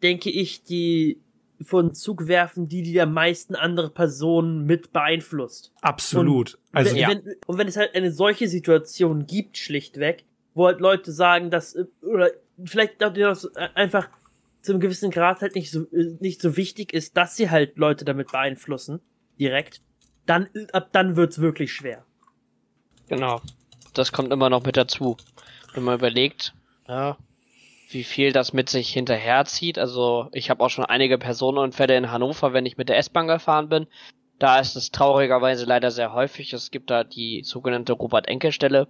[0.01, 1.21] denke ich, die
[1.63, 5.71] von Zug werfen, die die am meisten andere Personen mit beeinflusst.
[5.81, 6.57] Absolut.
[6.71, 7.09] also wenn, ja.
[7.09, 11.75] wenn, und wenn es halt eine solche Situation gibt, schlichtweg, wo halt Leute sagen, dass,
[11.75, 12.31] äh, oder
[12.63, 14.09] vielleicht auch das einfach
[14.61, 17.77] zu einem gewissen Grad halt nicht so, äh, nicht so wichtig ist, dass sie halt
[17.77, 18.99] Leute damit beeinflussen,
[19.39, 19.81] direkt,
[20.25, 22.05] dann, ab dann wird's wirklich schwer.
[23.07, 23.41] Genau.
[23.93, 25.17] Das kommt immer noch mit dazu.
[25.73, 26.53] Wenn man überlegt,
[26.87, 27.17] ja,
[27.93, 29.77] wie viel das mit sich hinterherzieht.
[29.77, 33.69] Also ich habe auch schon einige Personenunfälle in Hannover, wenn ich mit der S-Bahn gefahren
[33.69, 33.87] bin.
[34.39, 36.53] Da ist es traurigerweise leider sehr häufig.
[36.53, 38.87] Es gibt da die sogenannte Robert-Enke-Stelle.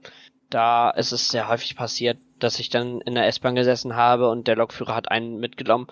[0.50, 4.48] Da ist es sehr häufig passiert, dass ich dann in der S-Bahn gesessen habe und
[4.48, 5.88] der Lokführer hat einen mitgenommen.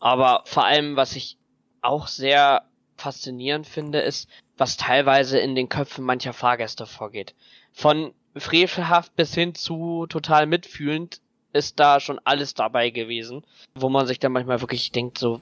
[0.00, 1.38] Aber vor allem, was ich
[1.82, 2.62] auch sehr
[2.96, 7.34] faszinierend finde, ist, was teilweise in den Köpfen mancher Fahrgäste vorgeht.
[7.72, 11.20] Von frevelhaft bis hin zu total mitfühlend
[11.54, 13.44] ist da schon alles dabei gewesen,
[13.74, 15.40] wo man sich dann manchmal wirklich denkt, so,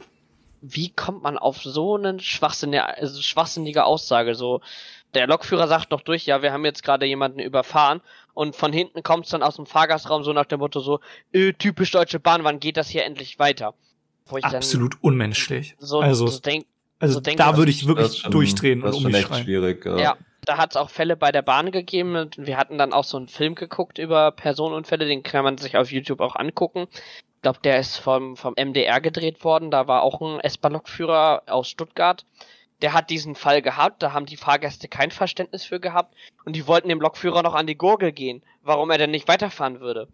[0.61, 4.35] wie kommt man auf so eine schwachsinnige, also schwachsinnige Aussage?
[4.35, 4.61] So,
[5.15, 8.01] der Lokführer sagt noch durch, ja, wir haben jetzt gerade jemanden überfahren
[8.35, 11.01] und von hinten kommt's dann aus dem Fahrgastraum so nach dem Motto so,
[11.33, 13.75] äh, typisch Deutsche Bahn, wann geht das hier endlich weiter?
[14.57, 15.75] Absolut unmenschlich.
[15.79, 16.67] so, also, so denk,
[17.03, 19.21] also so da das würde ich wirklich schon, durchdrehen das und ist um schon mich
[19.21, 19.45] echt schreien.
[19.45, 19.85] schwierig.
[19.85, 19.99] Ja.
[19.99, 23.05] Ja, da hat es auch Fälle bei der Bahn gegeben und wir hatten dann auch
[23.05, 26.87] so einen Film geguckt über Personenunfälle, den kann man sich auf YouTube auch angucken.
[26.93, 31.69] Ich glaube, der ist vom, vom MDR gedreht worden, da war auch ein S-Bahn-Lokführer aus
[31.69, 32.25] Stuttgart.
[32.83, 36.67] Der hat diesen Fall gehabt, da haben die Fahrgäste kein Verständnis für gehabt und die
[36.67, 40.09] wollten dem Lokführer noch an die Gurgel gehen, warum er denn nicht weiterfahren würde.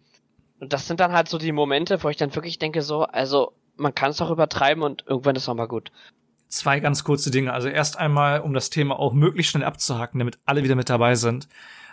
[0.59, 3.53] Und das sind dann halt so die Momente, wo ich dann wirklich denke so, also
[3.77, 5.91] man kann es doch übertreiben und irgendwann ist auch mal gut.
[6.49, 7.53] Zwei ganz kurze Dinge.
[7.53, 11.15] Also erst einmal, um das Thema auch möglichst schnell abzuhaken, damit alle wieder mit dabei
[11.15, 11.47] sind,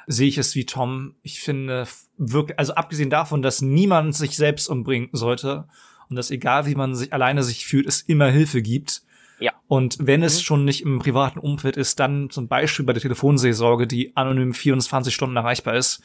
[0.06, 1.14] sehe ich es wie Tom.
[1.22, 1.86] Ich finde
[2.16, 5.68] wirklich, also abgesehen davon, dass niemand sich selbst umbringen sollte
[6.08, 9.02] und dass egal wie man sich alleine sich fühlt, es immer Hilfe gibt.
[9.38, 9.52] Ja.
[9.68, 10.42] Und wenn es Mhm.
[10.44, 15.14] schon nicht im privaten Umfeld ist, dann zum Beispiel bei der Telefonseelsorge, die anonym 24
[15.14, 16.02] Stunden erreichbar ist.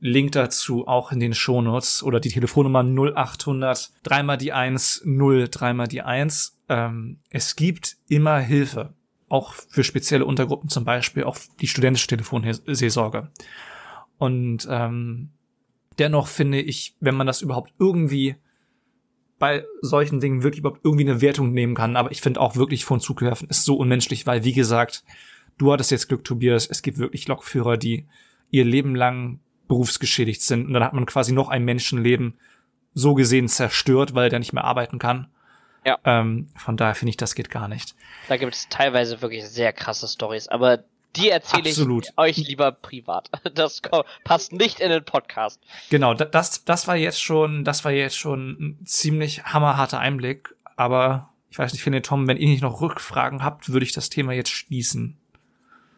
[0.00, 5.88] Link dazu auch in den Shownotes oder die Telefonnummer 0800 dreimal die 1 0 dreimal
[5.88, 6.58] die 1.
[6.68, 8.94] Ähm, es gibt immer Hilfe.
[9.28, 13.30] Auch für spezielle Untergruppen, zum Beispiel auch die studentische Telefonseelsorge.
[14.18, 15.30] Und ähm,
[15.98, 18.34] dennoch finde ich, wenn man das überhaupt irgendwie
[19.38, 22.84] bei solchen Dingen wirklich überhaupt irgendwie eine Wertung nehmen kann, aber ich finde auch wirklich
[22.84, 25.02] von Zug werfen ist so unmenschlich, weil wie gesagt,
[25.58, 28.06] du hattest jetzt Glück, Tobias, es gibt wirklich Lokführer, die
[28.50, 29.40] ihr Leben lang
[29.70, 32.34] berufsgeschädigt sind und dann hat man quasi noch ein Menschenleben
[32.92, 35.28] so gesehen zerstört, weil der nicht mehr arbeiten kann.
[35.86, 35.96] Ja.
[36.04, 37.94] Ähm, von daher finde ich, das geht gar nicht.
[38.28, 40.82] Da gibt es teilweise wirklich sehr krasse Stories, aber
[41.16, 42.08] die erzähle ich Absolut.
[42.16, 43.30] euch lieber privat.
[43.54, 43.80] Das
[44.24, 45.60] passt nicht in den Podcast.
[45.88, 48.50] Genau, da- das, das war jetzt schon, das war jetzt schon
[48.80, 50.54] ein ziemlich hammerharter Einblick.
[50.76, 54.10] Aber ich weiß nicht, finde Tom, wenn ihr nicht noch Rückfragen habt, würde ich das
[54.10, 55.16] Thema jetzt schließen.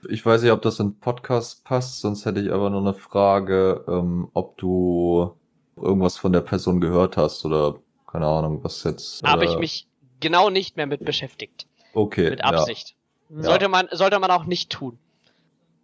[0.09, 3.85] Ich weiß nicht, ob das in Podcast passt, sonst hätte ich aber noch eine Frage,
[3.89, 5.35] ähm, ob du
[5.77, 7.77] irgendwas von der Person gehört hast oder
[8.07, 9.23] keine Ahnung, was jetzt.
[9.23, 9.87] Habe äh, ich mich
[10.21, 11.67] genau nicht mehr mit beschäftigt.
[11.95, 12.31] Okay.
[12.31, 12.95] Mit Absicht.
[13.31, 13.43] Ja.
[13.43, 14.99] Sollte man, sollte man auch nicht tun.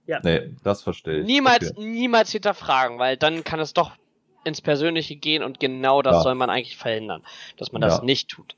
[0.06, 0.20] Ja.
[0.22, 1.26] Nee, das verstehe ich.
[1.26, 1.84] Niemals, Okay.
[1.86, 3.92] niemals hinterfragen, weil dann kann es doch
[4.44, 6.22] ins Persönliche gehen und genau das Ja.
[6.22, 7.22] soll man eigentlich verhindern,
[7.56, 8.04] dass man das Ja.
[8.04, 8.56] nicht tut.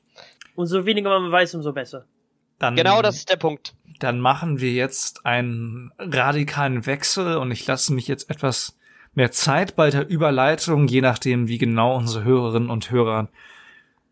[0.55, 2.05] Umso weniger man weiß, umso besser.
[2.61, 3.73] Dann, Genau das ist der Punkt.
[3.97, 8.77] Dann machen wir jetzt einen radikalen Wechsel und ich lasse mich jetzt etwas
[9.15, 13.29] mehr Zeit bei der Überleitung, je nachdem, wie genau unsere Hörerinnen und Hörer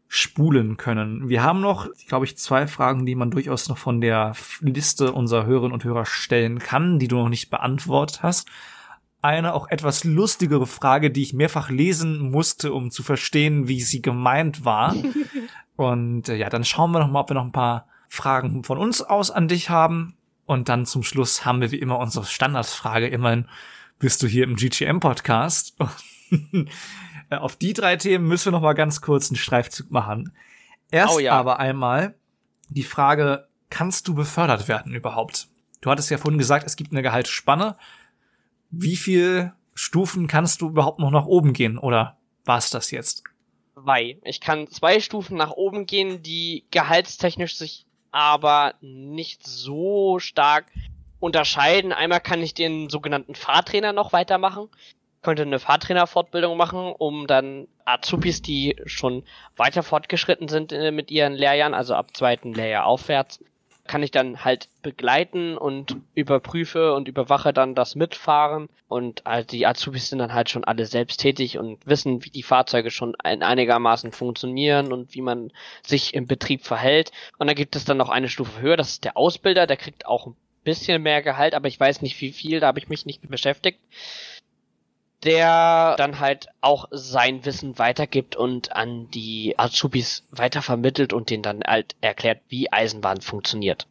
[0.07, 1.29] spulen können.
[1.29, 5.45] Wir haben noch, glaube ich, zwei Fragen, die man durchaus noch von der Liste unserer
[5.45, 8.47] Hörerinnen und Hörer stellen kann, die du noch nicht beantwortet hast.
[9.21, 14.01] Eine auch etwas lustigere Frage, die ich mehrfach lesen musste, um zu verstehen, wie sie
[14.01, 14.95] gemeint war.
[15.75, 18.77] und äh, ja, dann schauen wir noch mal, ob wir noch ein paar Fragen von
[18.77, 20.17] uns aus an dich haben.
[20.45, 23.07] Und dann zum Schluss haben wir wie immer unsere Standardfrage.
[23.07, 23.47] Immerhin
[23.99, 25.75] bist du hier im GGM-Podcast.
[27.31, 30.33] Äh, Auf die drei Themen müssen wir noch mal ganz kurz einen Streifzug machen.
[30.91, 31.33] Erst Oh ja.
[31.33, 32.15] aber einmal
[32.69, 35.47] die Frage, kannst du befördert werden überhaupt?
[35.81, 37.77] Du hattest ja vorhin gesagt, es gibt eine Gehaltsspanne.
[38.71, 41.77] Wie viel Stufen kannst du überhaupt noch nach oben gehen?
[41.77, 43.23] Oder war's das jetzt?
[43.75, 44.17] Zwei.
[44.23, 50.65] Ich kann zwei Stufen nach oben gehen, die gehaltstechnisch sich aber nicht so stark
[51.19, 51.91] unterscheiden.
[51.93, 54.69] Einmal kann ich den sogenannten Fahrtrainer noch weitermachen.
[55.21, 59.23] Könnte eine Fahrtrainerfortbildung machen, um dann Azubis, die schon
[59.57, 63.43] weiter fortgeschritten sind äh, mit ihren Lehrjahren, also ab zweiten Lehrjahr aufwärts,
[63.89, 68.69] kann ich dann halt begleiten und überprüfe und überwache dann das Mitfahren.
[68.87, 72.91] Und halt die Azubis sind dann halt schon alle selbsttätig und wissen, wie die Fahrzeuge
[72.91, 77.11] schon ein, einigermaßen funktionieren und wie man sich im Betrieb verhält.
[77.39, 80.05] Und dann gibt es dann noch eine Stufe höher, das ist der Ausbilder, der kriegt
[80.05, 83.07] auch ein bisschen mehr Gehalt, aber ich weiß nicht wie viel, da habe ich mich
[83.07, 83.79] nicht beschäftigt.
[85.25, 91.61] Der dann halt auch sein Wissen weitergibt und an die Azubis weitervermittelt und denen dann
[91.65, 93.85] halt erklärt, wie Eisenbahn funktioniert.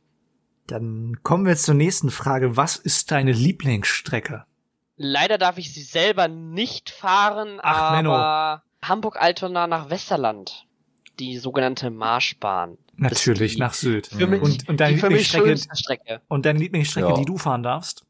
[0.66, 2.56] Dann kommen wir zur nächsten Frage.
[2.56, 4.44] Was ist deine Lieblingsstrecke?
[4.96, 8.14] Leider darf ich sie selber nicht fahren, Ach, Menno.
[8.14, 10.66] aber Hamburg-Altona nach Westerland.
[11.18, 12.78] Die sogenannte Marschbahn.
[12.96, 14.06] Natürlich, nach Süd.
[14.08, 16.20] Für mich, Und, und deine die für mich Lieblingsstrecke, Strecke.
[16.28, 17.14] und deine Lieblingsstrecke, Ja.
[17.14, 18.04] die du fahren darfst?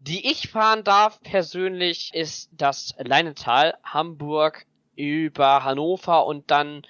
[0.00, 4.64] Die ich fahren darf persönlich ist das Leinetal, Hamburg
[4.96, 6.82] über Hannover und dann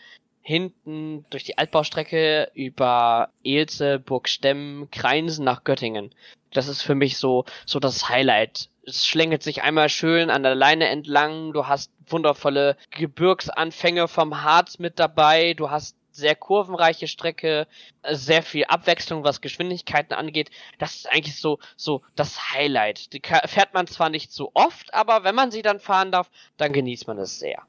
[0.43, 6.15] hinten durch die Altbaustrecke über Elze, Burgstemmen, Kreinsen nach Göttingen.
[6.53, 8.69] Das ist für mich so, so das Highlight.
[8.87, 11.53] Es schlängelt sich einmal schön an der Leine entlang.
[11.53, 15.55] Du hast wundervolle Gebirgsanfänge vom Harz mit dabei.
[15.55, 17.67] Du hast sehr kurvenreiche Strecke,
[18.03, 20.51] äh, sehr viel Abwechslung, was Geschwindigkeiten angeht.
[20.79, 23.13] Das ist eigentlich so, so das Highlight.
[23.13, 26.73] Die fährt man zwar nicht so oft, aber wenn man sie dann fahren darf, dann
[26.73, 27.63] genießt man es sehr.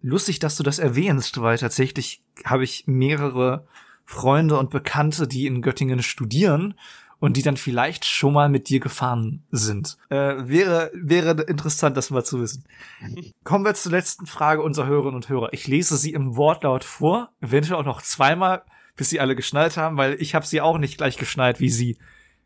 [0.00, 3.66] Lustig, dass du das erwähnst, weil tatsächlich habe ich mehrere
[4.04, 6.74] Freunde und Bekannte, die in Göttingen studieren
[7.22, 9.96] und die dann vielleicht schon mal mit dir gefahren sind.
[10.08, 12.64] Äh, wäre, wäre interessant, das mal zu wissen.
[13.44, 15.52] Kommen wir zur letzten Frage unserer Hörerinnen und Hörer.
[15.52, 18.64] Ich lese sie im Wortlaut vor, eventuell auch noch zweimal,
[18.96, 21.96] bis sie alle geschnallt haben, weil ich habe sie auch nicht gleich geschnallt, wie sie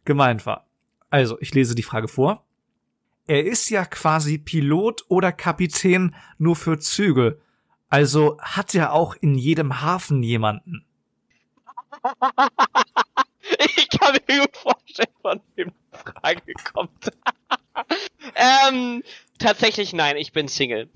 [0.05, 0.67] gemeint war.
[1.09, 2.45] Also, ich lese die Frage vor.
[3.27, 7.41] Er ist ja quasi Pilot oder Kapitän nur für Züge.
[7.89, 10.85] Also hat er auch in jedem Hafen jemanden.
[13.77, 17.11] Ich kann mir gut vorstellen, von wem die Frage kommt.
[18.35, 19.03] ähm,
[19.39, 20.89] tatsächlich nein, ich bin Single.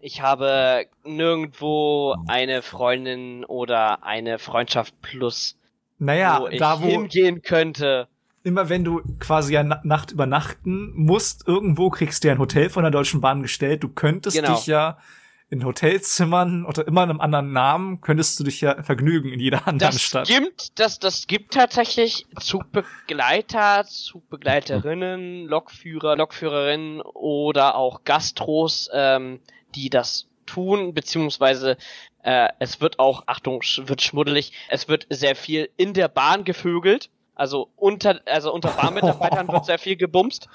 [0.00, 5.56] Ich habe nirgendwo eine Freundin oder eine Freundschaft plus,
[5.98, 8.08] Naja, wo ich da wo hingehen könnte.
[8.42, 12.82] immer wenn du quasi eine Nacht übernachten musst, irgendwo kriegst du ja ein Hotel von
[12.82, 13.82] der Deutschen Bahn gestellt.
[13.82, 14.54] Du könntest Genau.
[14.54, 14.98] dich ja
[15.54, 19.68] in Hotelzimmern oder immer in einem anderen Namen könntest du dich ja vergnügen in jeder
[19.68, 20.26] anderen Das Stadt.
[20.26, 29.40] gibt, das, das gibt tatsächlich Zugbegleiter, Zugbegleiterinnen, Lokführer, Lokführerinnen oder auch Gastros, ähm,
[29.76, 31.76] die das tun, beziehungsweise
[32.24, 37.10] äh, es wird auch, Achtung, wird schmuddelig, es wird sehr viel in der Bahn gevögelt,
[37.36, 40.48] also unter, also unter Bahnmitarbeitern wird sehr viel gebumst.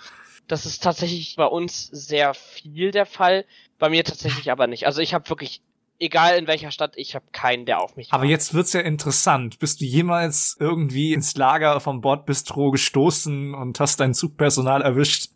[0.50, 3.46] Das ist tatsächlich bei uns sehr viel der Fall,
[3.78, 4.88] bei mir tatsächlich aber nicht.
[4.88, 5.62] Also ich habe wirklich
[6.00, 9.60] egal in welcher Stadt, ich habe keinen, der auf mich Aber jetzt wird's ja interessant.
[9.60, 15.30] Bist du jemals irgendwie ins Lager vom Bordbistro gestoßen und hast dein Zugpersonal erwischt?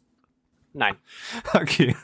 [0.74, 0.97] Nein.
[1.53, 1.95] Okay.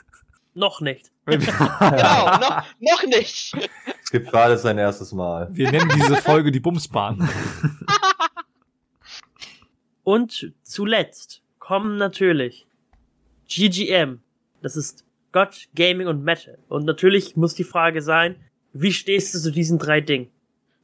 [0.54, 1.10] Noch nicht.
[1.26, 3.54] Genau, noch, noch nicht.
[4.02, 5.48] Es gibt gerade sein erstes Mal.
[5.52, 7.28] Wir nennen diese Folge die Bumsbahn.
[10.02, 12.66] Und zuletzt kommen natürlich
[13.50, 14.20] GGM.
[14.62, 16.58] Das ist God, Gaming und Metal.
[16.68, 18.36] Und natürlich muss die Frage sein,
[18.72, 20.30] wie stehst du zu diesen drei Dingen?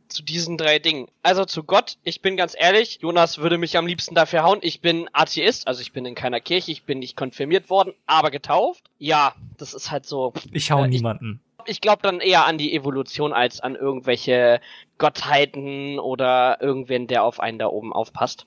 [0.08, 1.08] Zu diesen drei Dingen.
[1.22, 4.58] Also zu Gott, ich bin ganz ehrlich, Jonas würde mich am liebsten dafür hauen.
[4.62, 8.30] Ich bin Atheist, also ich bin in keiner Kirche, ich bin nicht konfirmiert worden, aber
[8.30, 8.84] getauft.
[8.98, 10.32] Ja, das ist halt so.
[10.52, 11.40] Ich hau Äh, ich- niemanden.
[11.68, 14.60] Ich glaube dann eher an die Evolution als an irgendwelche
[14.98, 18.46] Gottheiten oder irgendwen, der auf einen da oben aufpasst.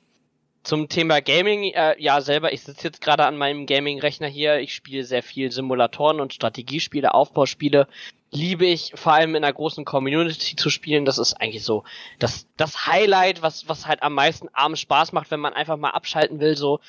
[0.64, 4.74] Zum Thema Gaming, äh, ja selber, ich sitze jetzt gerade an meinem Gaming-Rechner hier, ich
[4.74, 7.88] spiele sehr viel Simulatoren und Strategiespiele, Aufbauspiele.
[8.32, 11.84] Liebe ich vor allem in einer großen Community zu spielen, das ist eigentlich so
[12.20, 15.92] das, das Highlight, was, was halt am meisten abends Spaß macht, wenn man einfach mal
[15.92, 16.80] abschalten will, so.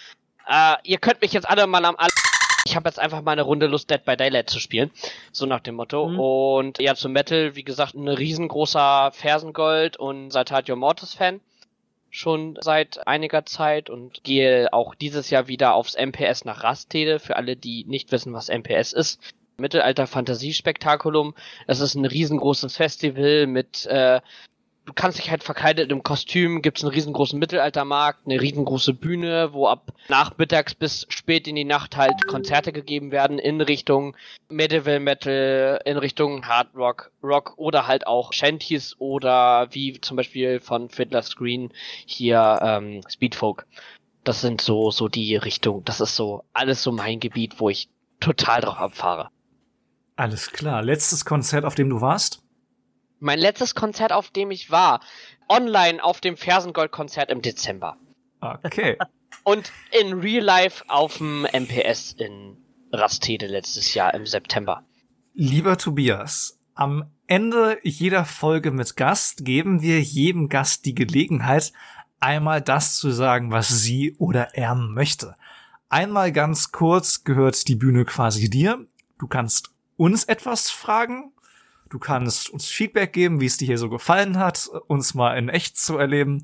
[0.47, 2.11] Äh, ihr könnt mich jetzt alle mal am alle
[2.66, 4.91] ich habe jetzt einfach mal eine Runde Lust, Dead by Daylight zu spielen.
[5.33, 6.09] So nach dem Motto.
[6.09, 6.21] Mhm.
[6.21, 11.41] Und ja, zum Metal, wie gesagt, ein riesengroßer Fersengold und Saltatio Mortis Fan.
[12.11, 17.19] Schon seit einiger Zeit und gehe auch dieses Jahr wieder aufs MPS nach Rastede.
[17.21, 19.21] Für alle, die nicht wissen, was MPS ist.
[19.57, 21.35] Mittelalter Fantasiespektakulum.
[21.67, 24.21] Es ist ein riesengroßes Festival mit, äh,
[24.91, 29.68] du kannst dich halt verkleidet im Kostüm, gibt's einen riesengroßen Mittelaltermarkt, eine riesengroße Bühne, wo
[29.68, 34.16] ab nachmittags bis spät in die Nacht halt Konzerte gegeben werden in Richtung
[34.49, 40.59] Medieval Metal, in Richtung Hard Rock, Rock oder halt auch Shanties oder wie zum Beispiel
[40.59, 41.72] von Fiddler Screen
[42.05, 43.66] hier ähm, Speedfolk.
[44.24, 47.88] Das sind so, so die Richtung, das ist so alles so mein Gebiet, wo ich
[48.18, 49.30] total drauf abfahre.
[50.16, 50.82] Alles klar.
[50.82, 52.43] Letztes Konzert, auf dem du warst?
[53.21, 55.01] Mein letztes Konzert, auf dem ich war,
[55.49, 57.97] online auf dem Fersengold-Konzert im Dezember.
[58.41, 58.97] Okay.
[59.45, 62.57] Und in Real Life auf dem MPS in
[62.93, 64.85] Rastede letztes Jahr im September.
[65.35, 71.73] Lieber Tobias, am Ende jeder Folge mit Gast geben wir jedem Gast die Gelegenheit,
[72.18, 75.37] einmal das zu sagen, was sie oder er möchte.
[75.89, 78.87] Einmal ganz kurz gehört die Bühne quasi dir.
[79.18, 81.33] Du kannst uns etwas fragen.
[81.91, 85.49] Du kannst uns Feedback geben, wie es dir hier so gefallen hat, uns mal in
[85.49, 86.43] echt zu erleben.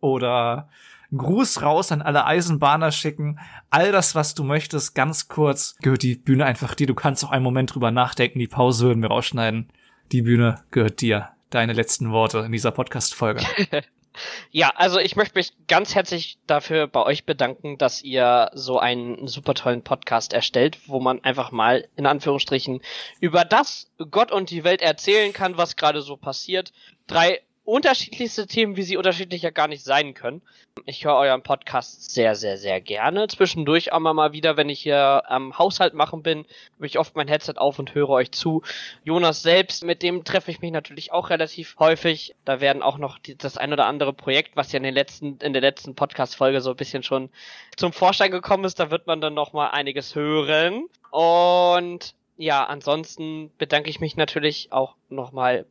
[0.00, 0.68] Oder
[1.16, 3.38] Gruß raus an alle Eisenbahner schicken.
[3.68, 6.86] All das, was du möchtest, ganz kurz, gehört die Bühne einfach dir.
[6.86, 8.38] Du kannst auch einen Moment drüber nachdenken.
[8.38, 9.68] Die Pause würden wir rausschneiden.
[10.10, 11.28] Die Bühne gehört dir.
[11.50, 13.44] Deine letzten Worte in dieser Podcast-Folge.
[14.50, 19.26] Ja, also ich möchte mich ganz herzlich dafür bei euch bedanken, dass ihr so einen
[19.28, 22.80] super tollen Podcast erstellt, wo man einfach mal in Anführungsstrichen
[23.20, 26.72] über das Gott und die Welt erzählen kann, was gerade so passiert.
[27.06, 30.42] Drei unterschiedlichste Themen, wie sie unterschiedlicher gar nicht sein können.
[30.84, 33.28] Ich höre euren Podcast sehr, sehr, sehr gerne.
[33.28, 36.44] Zwischendurch auch mal wieder, wenn ich hier am Haushalt machen bin,
[36.76, 38.62] habe ich oft mein Headset auf und höre euch zu.
[39.04, 42.34] Jonas selbst, mit dem treffe ich mich natürlich auch relativ häufig.
[42.44, 45.38] Da werden auch noch die, das ein oder andere Projekt, was ja in den letzten,
[45.38, 47.30] in der letzten Podcast-Folge so ein bisschen schon
[47.76, 50.88] zum Vorschein gekommen ist, da wird man dann noch mal einiges hören.
[51.10, 55.66] Und ja, ansonsten bedanke ich mich natürlich auch noch mal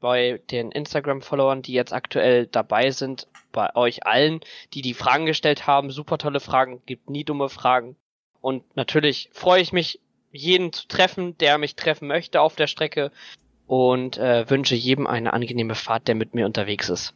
[0.00, 4.40] bei den Instagram-Followern, die jetzt aktuell dabei sind, bei euch allen,
[4.74, 5.90] die die Fragen gestellt haben.
[5.90, 7.96] Super tolle Fragen, gibt nie dumme Fragen.
[8.40, 13.10] Und natürlich freue ich mich, jeden zu treffen, der mich treffen möchte auf der Strecke
[13.66, 17.14] und äh, wünsche jedem eine angenehme Fahrt, der mit mir unterwegs ist.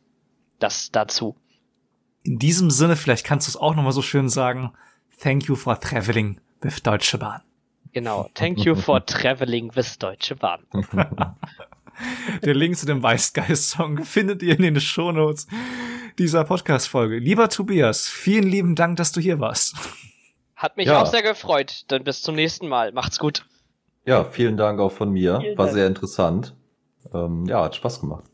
[0.58, 1.36] Das dazu.
[2.22, 4.72] In diesem Sinne, vielleicht kannst du es auch nochmal so schön sagen.
[5.20, 7.42] Thank you for traveling with Deutsche Bahn.
[7.92, 8.28] Genau.
[8.34, 10.60] Thank you for traveling with Deutsche Bahn.
[12.44, 15.46] Der Link zu dem Weißgeist-Song findet ihr in den Shownotes
[16.18, 17.18] dieser Podcast-Folge.
[17.18, 19.76] Lieber Tobias, vielen lieben Dank, dass du hier warst.
[20.56, 21.02] Hat mich Ja.
[21.02, 21.84] auch sehr gefreut.
[21.88, 22.92] Dann bis zum nächsten Mal.
[22.92, 23.46] Macht's gut.
[24.06, 25.38] Ja, vielen Dank auch von mir.
[25.40, 25.76] Vielen War Dank.
[25.76, 26.54] sehr interessant.
[27.14, 28.24] Ähm, ja, hat Spaß gemacht.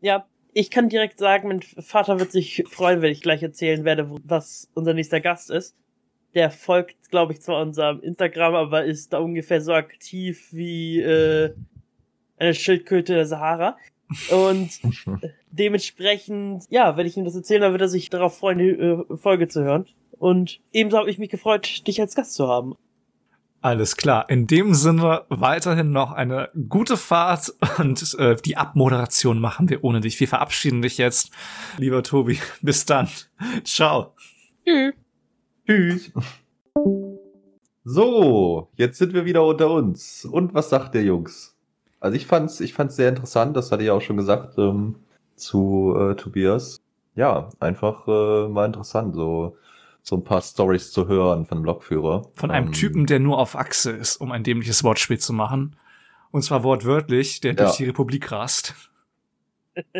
[0.00, 4.10] Ja, ich kann direkt sagen, mein Vater wird sich freuen, wenn ich gleich erzählen werde,
[4.24, 5.76] was unser nächster Gast ist.
[6.34, 11.54] Der folgt, glaube ich, zwar unserem Instagram, aber ist da ungefähr so aktiv wie äh,
[12.40, 13.76] eine Schildkröte der Sahara.
[14.30, 14.70] Und
[15.50, 19.16] dementsprechend, ja, wenn ich ihm das erzähle, dann wird er sich darauf freuen, die äh,
[19.16, 19.86] Folge zu hören.
[20.18, 22.74] Und ebenso habe ich mich gefreut, dich als Gast zu haben.
[23.62, 24.28] Alles klar.
[24.30, 30.00] In dem Sinne weiterhin noch eine gute Fahrt und äh, die Abmoderation machen wir ohne
[30.00, 30.18] dich.
[30.18, 31.30] Wir verabschieden dich jetzt.
[31.76, 33.08] Lieber Tobi, bis dann.
[33.64, 34.14] Ciao.
[34.64, 34.94] Tschüss.
[35.66, 36.12] Tschüss.
[37.84, 40.24] So, jetzt sind wir wieder unter uns.
[40.24, 41.56] Und was sagt der Jungs?
[42.00, 44.96] Also ich fand's, ich fand's sehr interessant, das hatte ich auch schon gesagt ähm,
[45.36, 46.80] zu äh, Tobias.
[47.14, 49.56] Ja, einfach äh, mal interessant, so
[50.02, 52.22] so ein paar Stories zu hören von einem Lokführer.
[52.34, 55.76] Von einem Ähm, Typen, der nur auf Achse ist, um ein dämliches Wortspiel zu machen.
[56.30, 57.64] Und zwar wortwörtlich, der Ja.
[57.64, 58.74] durch die Republik rast.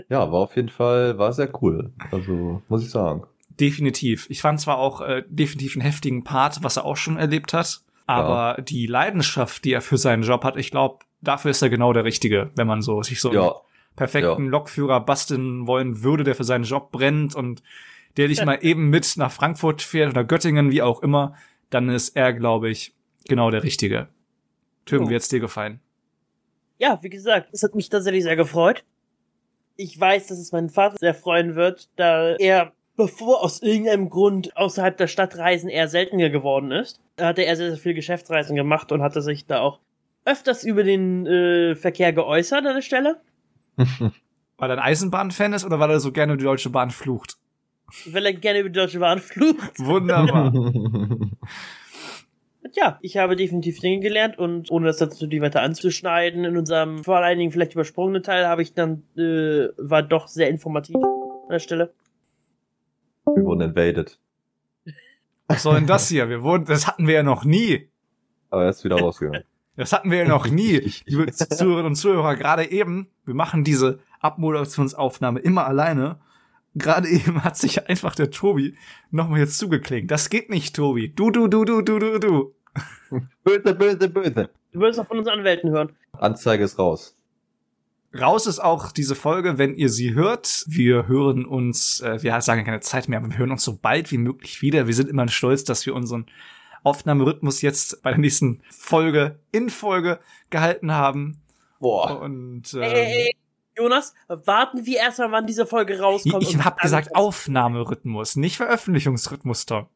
[0.08, 1.92] Ja, war auf jeden Fall, war sehr cool.
[2.10, 3.24] Also, muss ich sagen.
[3.50, 4.26] Definitiv.
[4.30, 7.82] Ich fand zwar auch äh, definitiv einen heftigen Part, was er auch schon erlebt hat,
[8.06, 11.92] aber die Leidenschaft, die er für seinen Job hat, ich glaube, dafür ist er genau
[11.92, 13.54] der Richtige, wenn man so sich so einen Ja,
[13.96, 17.62] perfekten Lokführer basteln wollen würde, der für seinen Job brennt und
[18.16, 21.34] der dich mal eben mit nach Frankfurt fährt oder Göttingen, wie auch immer,
[21.70, 22.94] dann ist er, glaube ich,
[23.28, 24.08] genau der Richtige.
[24.86, 25.08] Tim, Oh.
[25.10, 25.80] wie hat's dir gefallen?
[26.78, 28.84] Ja, wie gesagt, es hat mich tatsächlich sehr gefreut.
[29.76, 34.56] Ich weiß, dass es meinen Vater sehr freuen wird, da er, bevor aus irgendeinem Grund
[34.56, 39.02] außerhalb der Stadtreisen eher seltener geworden ist, hatte er sehr, sehr viel Geschäftsreisen gemacht und
[39.02, 39.78] hatte sich da auch
[40.24, 43.20] öfters über den äh, Verkehr geäußert an der Stelle.
[43.76, 47.38] Weil er ein Eisenbahnfan ist oder weil er so gerne die Deutsche Bahn flucht?
[48.04, 49.78] Weil er gerne über die Deutsche Bahn flucht.
[49.78, 50.52] Wunderbar.
[50.54, 51.30] Und
[52.74, 57.02] ja, ich habe definitiv Dinge gelernt und ohne das dazu die weiter anzuschneiden, in unserem
[57.04, 61.48] vor allen Dingen vielleicht übersprungenen Teil habe ich dann, äh, war doch sehr informativ an
[61.50, 61.94] der Stelle.
[63.24, 64.18] wir wurden invaded.
[65.48, 66.28] Was soll denn das hier?
[66.28, 67.88] Wir wurden, das hatten wir ja noch nie.
[68.50, 69.44] Aber er ist wieder rausgegangen.
[69.80, 70.92] Das hatten wir ja noch nie.
[71.06, 76.20] Liebe Zuhörerinnen und Zuhörer, gerade eben, wir machen diese Abmoderationsaufnahme immer alleine.
[76.74, 78.76] Gerade eben hat sich einfach der Tobi
[79.10, 80.10] nochmal jetzt zugeklingt.
[80.10, 81.08] Das geht nicht, Tobi.
[81.08, 82.54] Du, du, du, du, du, du, du.
[83.42, 84.50] Böse, böse, böse.
[84.70, 85.92] Du wirst auch von unseren Anwälten hören.
[86.12, 87.16] Anzeige ist raus.
[88.14, 90.64] Raus ist auch diese Folge, wenn ihr sie hört.
[90.66, 94.12] Wir hören uns, äh, wir sagen keine Zeit mehr, aber wir hören uns so bald
[94.12, 94.86] wie möglich wieder.
[94.86, 96.26] Wir sind immer stolz, dass wir unseren
[96.82, 100.20] Aufnahmerhythmus jetzt bei der nächsten Folge in Folge
[100.50, 101.40] gehalten haben.
[101.78, 102.20] Boah.
[102.20, 103.36] Und ähm, Ey, ey,
[103.76, 106.42] Jonas, warten wir erstmal, wann diese Folge rauskommt.
[106.42, 109.86] ich und habe gesagt Aufnahmerhythmus, nicht Veröffentlichungsrhythmus, Tom.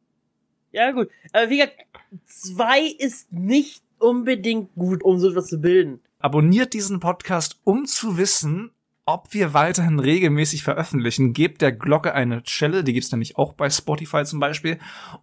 [0.73, 1.09] Ja, gut.
[1.33, 1.77] Aber wie gesagt,
[2.25, 6.01] zwei ist nicht unbedingt gut, um so etwas zu bilden.
[6.19, 8.73] Abonniert diesen Podcast, um zu wissen,
[9.07, 11.33] ob wir weiterhin regelmäßig veröffentlichen.
[11.35, 14.79] Gebt der Glocke eine Schelle, die gibt's nämlich auch bei Spotify zum Beispiel.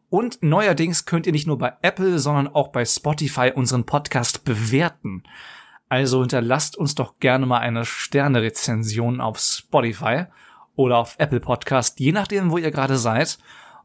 [0.09, 5.23] Und neuerdings könnt ihr nicht nur bei Apple, sondern auch bei Spotify unseren Podcast bewerten.
[5.89, 10.25] Also hinterlasst uns doch gerne mal eine Sterne-Rezension auf Spotify
[10.75, 13.39] oder auf Apple Podcast, je nachdem, wo ihr gerade seid.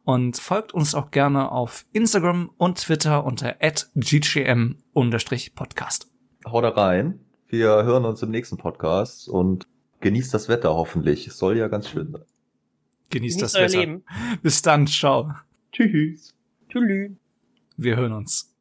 [0.05, 4.77] Und folgt uns auch gerne auf Instagram und Twitter unter ggm-podcast.
[6.47, 7.19] Haut rein.
[7.49, 9.67] Wir hören uns im nächsten Podcast und
[10.01, 11.27] genießt das Wetter hoffentlich.
[11.27, 12.25] Es soll ja ganz schön sein.
[13.11, 13.79] Genießt das euer Wetter.
[13.79, 14.05] Leben.
[14.43, 15.33] Bis dann, ciao.
[15.73, 16.35] Tschüss.
[16.69, 17.11] Tschüss.
[17.77, 18.56] Wir hören uns.